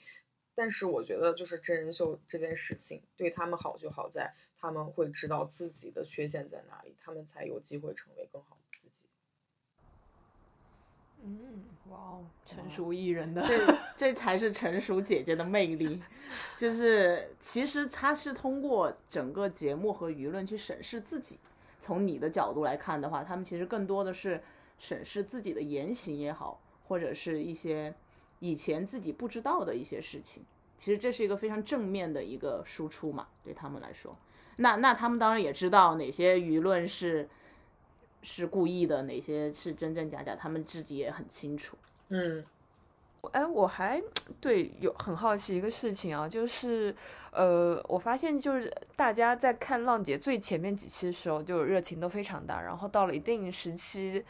[0.54, 9.06] 但是我觉得就是真人秀这件事情对他们好就好在他们会知道自己的缺陷在哪里，他们才有机会成为更好的自己。
[11.24, 16.02] 嗯，哇哦，成熟艺人的， 这这才是成熟姐姐的魅力，
[16.56, 21.38] 就是其实她是通过整个节目和舆论去审视自己。
[21.82, 24.40] 从你的角度来看的话，他们其实更多的是
[24.78, 27.92] 审视自己的言行也好，或者是一些
[28.38, 30.44] 以前自己不知道的一些事情。
[30.78, 34.16] 其实这是一个非常正面的一个输出嘛，对他们来说。
[34.58, 37.28] 那那他们当然也知道哪些舆论是
[38.22, 41.76] 是故意的，哪些是真真假假，他们自己也很清楚。
[42.10, 42.44] 嗯，
[43.30, 44.02] 哎，我还
[44.40, 46.94] 对有很好奇一个事情啊，就是
[47.30, 54.24] 呃，我发现就是大家在看浪姐最前面几期的时候，就热情都非常大，然后到了一定时期，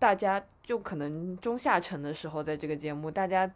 [0.00, 3.48] 大家就可能中下层的时候，在这个节目，大家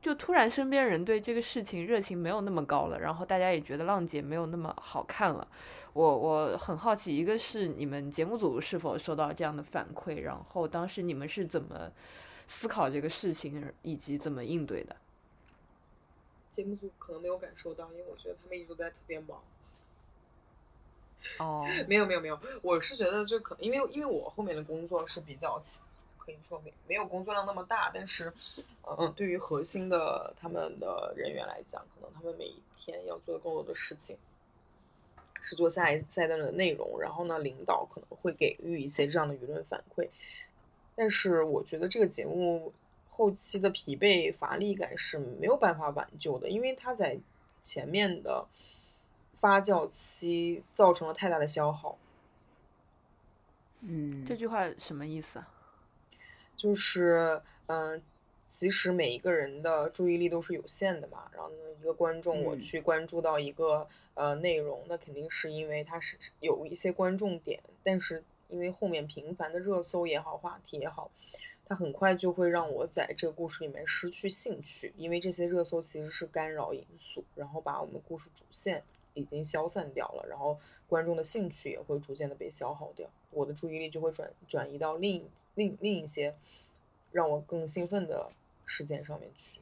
[0.00, 5.46] 就突然身边人对这个事情热情没有那么高了，然后大家也觉得浪姐没有那么好看了。
[5.92, 11.92] 我我很好奇，一个是你们节目组是否收到这样的反馈，然后当时你们是怎么
[12.48, 14.96] 思考这个事情以及怎么应对的？
[16.56, 19.40] 节目组可能没有感受到，因为我觉得他们一直都在特别忙。
[21.38, 25.80] 哦，没有没有没有，我是觉得就可能因为因为我后面的工作是比较起
[26.16, 28.32] 可以说没没有工作量那么大，但是
[28.82, 34.16] 嗯，对于核心的他们的人员来讲，可能他们每一天要做的更多的事情
[35.42, 40.08] 是做下一赛段的内容，然后呢，领导可能会给予一些这样的舆论反馈，
[40.98, 42.72] 但是我觉得这个节目
[43.08, 47.16] 后期的疲惫乏力感是没有办法挽救的，因为它在
[47.62, 48.44] 前面的
[49.38, 51.96] 发酵期造成了太大的消耗。
[53.82, 55.48] 嗯，这句话什么意思啊？
[56.56, 58.00] 就是嗯、呃
[58.48, 61.30] 其实每一个人的注意力都是有限的嘛。
[61.34, 71.10] 然后呢，一个观众我嗯去关注到一个、呃内容，那肯定是因为它是有一些观众点，但是因为后面频繁的热搜也好，话题也好，
[71.66, 78.82] 它很快就会让我在这个故事里面失去兴趣，因为这些热搜其实是干扰因素，然后把我们故事主线
[79.14, 86.34] 已经消散掉了，然后观众的兴趣也会逐渐的被消耗掉，我的注意力就会转转移到另另另一些
[87.12, 88.30] 让我更兴奋的
[88.64, 89.60] 事件上面去。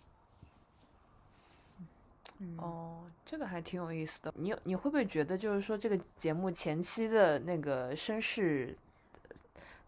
[2.58, 4.32] 哦，这个还挺有意思的。
[4.36, 8.76] 你有你会不会觉得，就是说这个节目前期的那个声势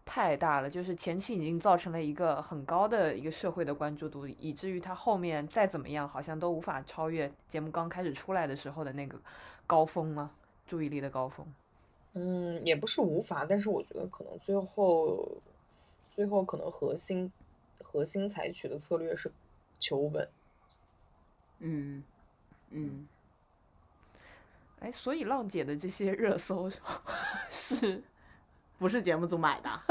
[0.03, 9.19] 太大了，就是前期已经造成了一个很高的一个社会的关注度，以至于它后面再怎么样，好像都无法超越节目刚开始出来的时候的那个
[9.67, 10.31] 高峰吗？
[10.65, 11.45] 注意力的高峰。
[12.13, 15.37] 嗯，也不是无法，但是我觉得可能最后
[16.11, 17.31] 最后可能核心
[17.83, 19.31] 核心采取的策略是
[19.79, 20.27] 求稳。
[21.59, 22.03] 嗯
[22.71, 23.07] 嗯，
[24.79, 26.69] 哎，所以浪姐的这些热搜
[27.49, 28.03] 是
[28.77, 29.81] 不是节目组买的？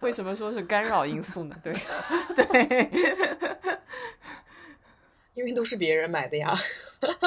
[0.00, 1.56] 为什么说是干扰因素呢？
[1.62, 1.72] 对，
[2.34, 2.90] 对，
[5.34, 6.56] 因为都是别人买的呀。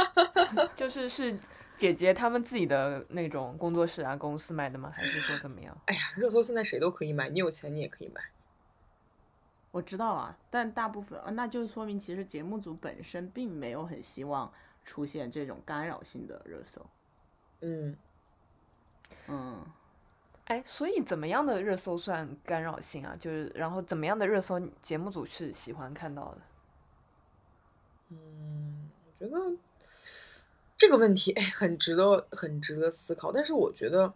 [0.75, 1.37] 就是是
[1.75, 4.91] 姐姐他们自己的那种工作室啊、公司买的吗？
[4.95, 5.77] 还是说怎么样？
[5.85, 8.21] 哎呀，热搜现在谁都可以买，你有钱你也可以买。
[9.71, 14.51] 我知道啊，但大部分，啊那就说明其实节目组本身并没有很希望
[14.83, 16.85] 出现这种干扰性的热搜。
[17.61, 17.95] 嗯，
[19.27, 19.65] 嗯，
[20.45, 23.15] 哎，所以怎么样的热搜算干扰性啊？
[23.19, 26.41] 就是然后怎么样的热搜节目组是喜欢看到的？
[28.09, 29.57] 嗯，我觉得
[30.75, 33.31] 这个问题哎，很值得很值得思考。
[33.31, 34.11] 但是我觉得，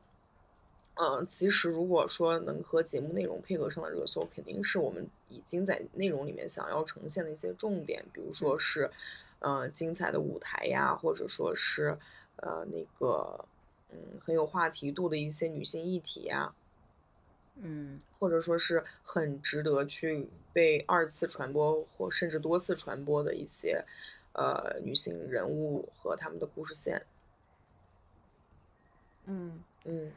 [0.96, 8.90] 嗯、其实如果说能和节目内容配合上的热搜，肯定是我们已经在内容里面想要呈现的一些重点，比如说是，
[9.40, 11.98] 呃，精彩的舞台呀，或者说是，
[12.36, 13.46] 呃，那个，
[13.90, 16.54] 嗯，很有话题度的一些女性议题呀，
[17.56, 18.00] 嗯。
[18.20, 23.84] 或者说是很值得去被二次传播或甚至多次传播的一些
[24.32, 27.06] 呃女性人物和他们的故事线。
[29.26, 30.10] 嗯，嗯，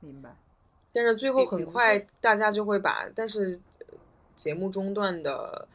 [0.00, 0.34] 明白。
[0.92, 3.86] 但是最后很快大家就会把，但是呃
[4.34, 5.68] 节目中断的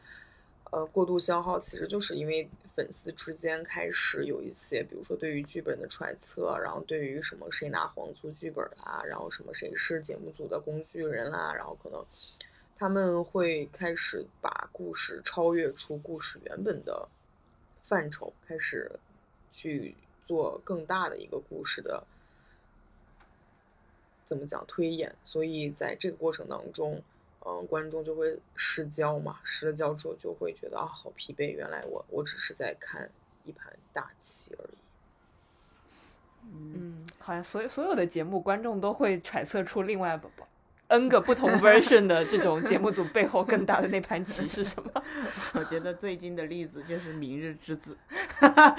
[0.70, 12.04] 呃过度消耗，其实就是因为粉丝之间开始有一些，比如说对于剧本的揣测，然后对于什么谁拿黄租剧本啦，然后什么谁是节目组的工具人啦，然后可能
[12.76, 17.08] 他们会开始把故事超越出故事原本的
[17.86, 18.90] 范畴，开始
[19.50, 19.94] 去
[20.26, 22.04] 做更大的一个故事的
[24.26, 27.00] 怎么讲推演，所以在这个过程当中，
[27.46, 33.08] 嗯，观众就会失焦嘛，失了焦之后就会觉得啊，好疲惫，原来我我只是在看
[33.44, 34.76] 一盘大棋而已。
[36.52, 40.20] 嗯，好像所有所有的节目，观众都会揣测出另外
[40.88, 45.02] n 个不同 version 的这种节目组背后更大的那盘棋是什么。
[45.54, 47.96] 我觉得最近的例子就是《明日之子》，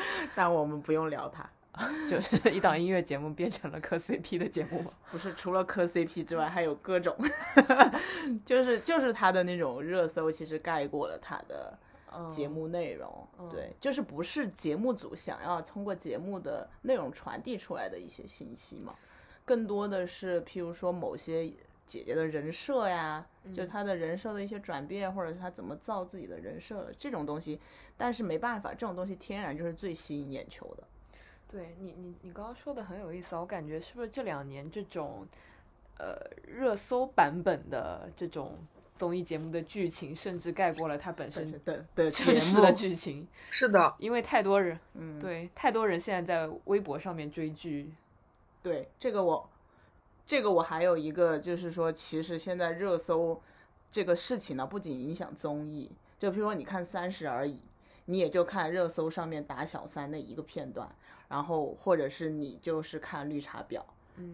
[0.34, 1.50] 但我们不用聊它。
[2.10, 4.92] 就是一档音乐节目变成了磕 CP 的节目吗？
[5.12, 7.16] 不是除了磕 CP 之外，还有各种，
[8.46, 11.78] 就是就是他的那种热搜，其实盖过了他的
[12.30, 13.28] 节目内容。
[13.40, 18.96] 嗯对，就是不是节目组想要通过节目的内容传递出来的一些信息嘛，
[19.46, 21.48] 更多的是譬如说某些
[21.86, 23.26] 姐姐的人设呀，
[23.56, 27.60] 就她的人设的一些转变，或者是她怎么造自己的人设了这种东西。
[27.96, 30.84] 但是没办法，这种东西天然就是最吸引眼球的。
[31.50, 35.26] 对你，你你刚刚说的很有意思啊，我感觉是不是这两年这种
[35.98, 38.58] 呃热搜版本的这种
[38.96, 47.94] 综艺节目的剧情，甚至盖过了它本身的的节真实的，剧情，是的，因为太多人嗯，对太多人现在在微博上面追剧，
[48.62, 49.50] 对，这个我，
[50.26, 53.42] 这个我还有一个就是说，其实现在热搜
[53.90, 55.90] 这个事情呢，不仅影响综艺，
[56.20, 57.54] 就比如说你看《三十而已》，
[58.10, 60.90] 你也就看热搜上面打小三那一个片段，
[61.30, 63.82] 然后或者是你就是看绿茶婊，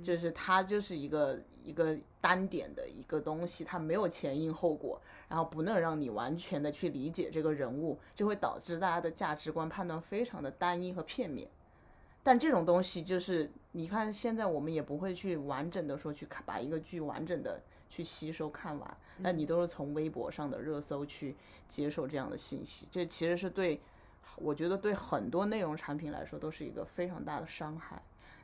[0.03, 11.49] 就是它就是一个一个单点的一个东西，它没有前因后果，然后不能让你完全的去理解这个人物，就会导致大家的价值观判断非常的单一和片面。
[12.21, 17.61] 但这种东西就是，你看现在我们也不会去完整的说去看把一个剧完整的
[17.93, 21.35] 去吸收看完，那你都是从微博上的热搜去
[21.67, 23.79] 接受这样的信息，这其实是对，
[24.37, 28.01] 我觉得对很多内容产品来说都是一个非常大的伤害。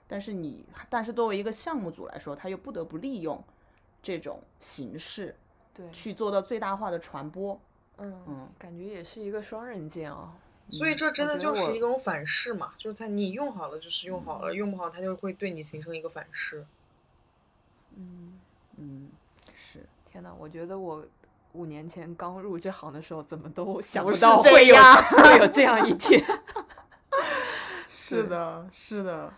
[0.08, 3.44] 但是你，但是作为一个项目组来说，他又不得不利用
[4.04, 5.36] 这种形式
[5.74, 7.60] 对，去做到最大化的传播。
[7.98, 10.38] 嗯嗯感觉也是一个双刃剑啊。
[10.70, 16.64] 所以这真的就是一种反噬嘛，就是它你用好了就是用好了，用不好它就会对你形成一个反噬。
[17.96, 18.40] 嗯，
[18.78, 19.19] 嗯，是。
[20.20, 21.06] 天呐，我觉得我
[21.54, 24.76] 五年前刚入这行的时候，怎么都想不到会有
[25.24, 26.22] 会有这样一天。
[27.88, 29.32] 是的，是的，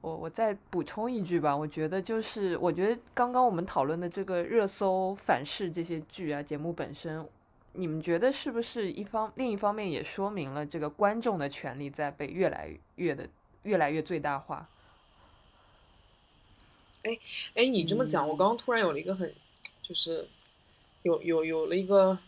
[0.00, 7.26] 我我再补充一句吧，我觉得就是，我觉得刚刚我们讨论的这个热搜反噬这些剧啊节目本身，
[7.74, 13.28] 你们觉得是不是一方另一方面也说明了这个观众的权利在被越来越的
[13.62, 14.68] 越来越最大化？
[17.54, 19.30] 哎，你这么讲，我刚刚突然有了一个很，
[19.82, 20.26] 就是
[21.02, 22.18] 有有有了一个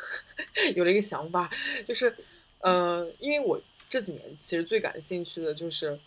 [0.74, 1.50] 有了一个想法，
[1.86, 2.14] 就是
[2.60, 5.98] 呃，因为我这几年其实最感兴趣的就是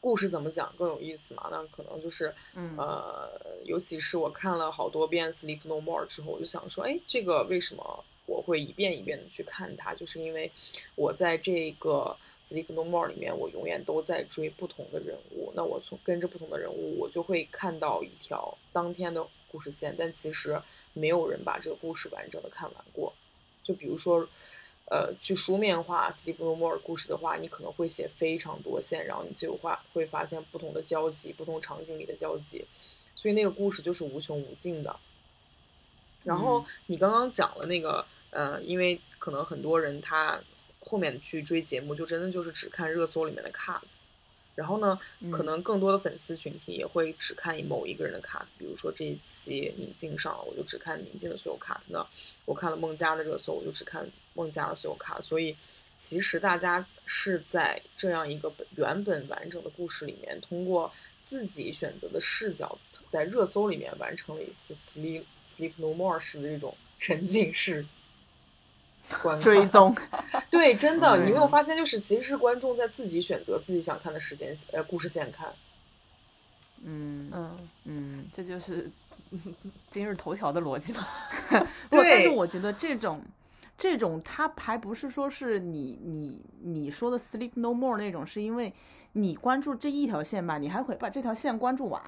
[0.00, 1.48] 故事怎么讲更有意思嘛？
[1.50, 9.94] 那可能就是，嗯呃，尤其是我看了好多遍《Sleep No More》之后，我就想说，哎，这个为什么我会一遍一遍的去看它？
[9.94, 10.50] 就是因为
[10.94, 15.50] 我在这个《Sleep No More》里面，我永远都在追不同的人物。
[15.56, 20.60] 那我从跟着不同的人物，我就会看到一条当天的故事线，但其实
[20.92, 23.12] 没有人把这个故事完整的看完过。
[23.62, 24.28] 就比如说，
[24.90, 32.62] 呃，去书面化《Sleep No More》故事的话，你可能会写非常多线，然后你最后话会发现不同的交集，不同场景里的交集，
[33.14, 34.94] 所以那个故事就是无穷无尽的。
[36.22, 40.38] 然后你刚刚讲了那个，呃，因为可能很多人他
[40.84, 43.80] 后面去追节目，就真的就是只看热搜里面的 cut，
[44.54, 44.98] 然后呢，
[45.32, 52.06] 可能更多的粉丝群体也会只看某一个人的 cut，比如说这一期宁静上了，我就只看宁静的所有 cut 那。
[52.44, 55.56] 我看了孟佳的热搜，我就只看孟佳的所有 cut，所以
[55.96, 62.78] 其实大家是在这样一个本原本完整的故事里面，通过自己选择的视角，
[63.08, 67.84] 在热搜里面完成了一次 sleep sleep no more 式的这种沉浸式
[69.22, 69.94] 观追踪，
[70.50, 75.48] 对，真的，你没有发现，就是其实是观众在自己选择自己想看的时间呃故事线看。
[76.82, 77.30] 嗯。
[77.32, 78.90] 嗯，嗯，这就是
[79.90, 81.06] 今日头条的逻辑嘛。
[81.90, 83.22] 不，但是我觉得这种。
[83.76, 88.72] 这种它还不是说是你你你说的 sleep no more 那种，是因为
[89.14, 92.00] 你关注这一条线吧，你还会把这条线关注完，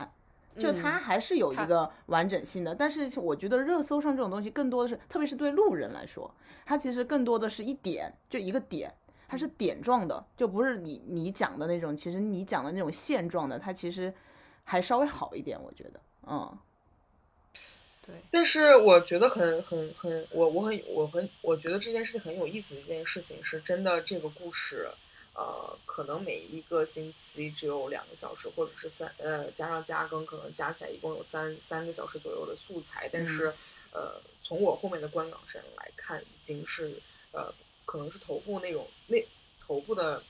[0.59, 2.75] 就它嗯还是有一个完整性的。
[2.75, 6.33] 但是我觉得热搜上这种东西更多的是，特别是对路人来说，
[6.65, 8.93] 它其实更多的是一点就一个点，
[9.29, 11.97] 它是点状的，就不是你你讲的那种。
[11.97, 14.13] 其实你讲的那种线状的，它其实
[14.65, 16.59] 还稍微好一点，我觉得，嗯
[18.07, 24.89] 对，但是我觉得很很很，我我很我很我觉得这件事情很有意思的一件事情是真的，这个故事，
[25.39, 33.53] 呃，可能每一个星期只有两个小时，或者是三呃加上加更，可能加起来一共有三三个小时左右的素材，但是、
[33.93, 36.99] 呃，从我后面的观感上来看，已经是
[37.33, 37.53] 呃
[37.85, 39.23] 可能是头部那种那
[39.61, 40.23] 头部的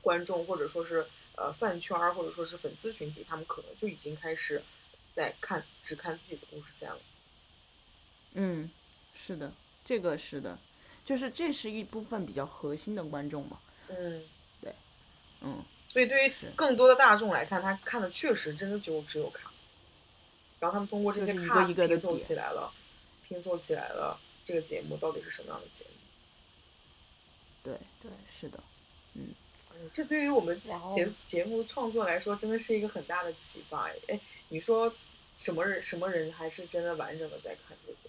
[0.00, 1.04] 观众，或者说是
[1.36, 4.62] 呃饭圈儿，或者说是粉丝群体，他们可能就已经开始
[5.10, 6.98] 在看只看自己的故事线了。
[8.34, 8.70] 嗯，
[9.12, 9.52] 是的，
[9.84, 10.56] 这个是的，
[11.04, 14.22] 就是这是一部分比较核心的观众嘛，嗯，
[14.60, 14.74] 对
[15.40, 15.64] 嗯。
[15.86, 19.50] 所以对于更多的大众来看，他看的确实真的就只有 cut，
[20.58, 22.72] 然后他们通过这些就是一个一个的拼凑起来了，
[23.24, 25.90] 拼凑起来了这个节目到底是什么样的节目。
[27.62, 28.58] 对，对，是的，
[29.12, 29.34] 嗯，
[29.92, 30.60] 这对于我们
[30.92, 33.88] 节节目创作来说，真的是一个很大的启发。
[33.88, 34.92] 哎，哎，你说
[35.36, 38.08] 什么人什么人还是真的完整的在看这个节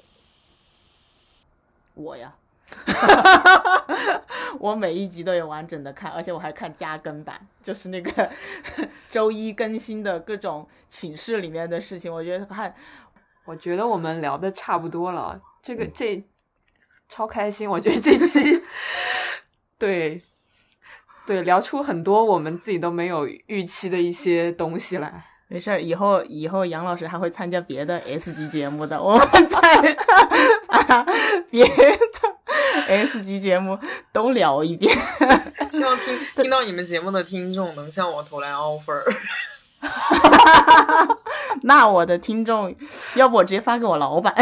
[1.93, 2.03] 目？
[2.03, 2.35] 我呀，
[4.59, 8.29] 我每一集都有完整的看，而且我还看加更版，就是那个
[9.11, 12.73] 周一更新的各种寝室里面的事情，我觉得看
[13.45, 16.23] 我觉得我们聊的差不多了，这嗯个这
[17.07, 18.63] 超开心，我觉得这期
[19.77, 20.21] 对
[21.25, 25.25] 对聊出很多我们自己都没有预期的一些东西来。
[25.47, 29.95] 没事儿，以后以后杨老师还会参加别的 S 级节目的，我们再
[30.67, 31.05] 把
[31.51, 32.35] 别的
[32.87, 33.77] S 级节目
[34.11, 34.91] 都聊一遍。
[35.69, 39.03] 希望听听到你们节目的听众能向我投来 offer。
[41.61, 42.75] 那我的听众，
[43.13, 44.33] 要不我直接发给我老板。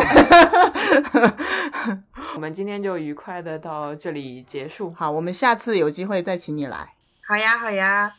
[2.36, 4.94] 我们今天就愉快的到这里结束。
[4.98, 6.94] 好，我们下次有机会再请你来。
[7.28, 8.14] 好呀，好呀，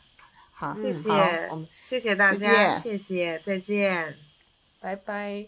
[0.57, 1.17] 好，谢谢，好
[1.51, 4.15] 我们谢谢大家，谢谢，再见。
[4.79, 5.45] 拜拜。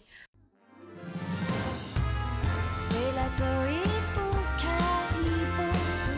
[2.90, 3.78] 未来走一
[4.14, 4.20] 步
[4.58, 4.68] 看
[5.18, 5.24] 一
[5.56, 5.62] 步，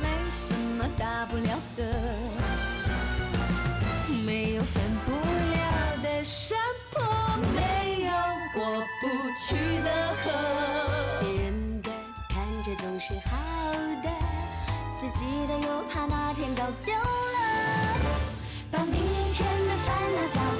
[0.03, 1.81] 没什么大不了的，
[4.27, 6.59] 没有分不了的山
[6.91, 7.01] 坡，
[7.55, 8.11] 没有
[8.53, 9.07] 过不
[9.39, 10.27] 去的河。
[11.21, 11.91] 别人的
[12.29, 13.31] 看着总是好
[14.03, 14.11] 的，
[15.01, 17.01] 自己的又怕哪天搞丢了，
[18.71, 18.95] 把明
[19.33, 20.41] 天的烦恼交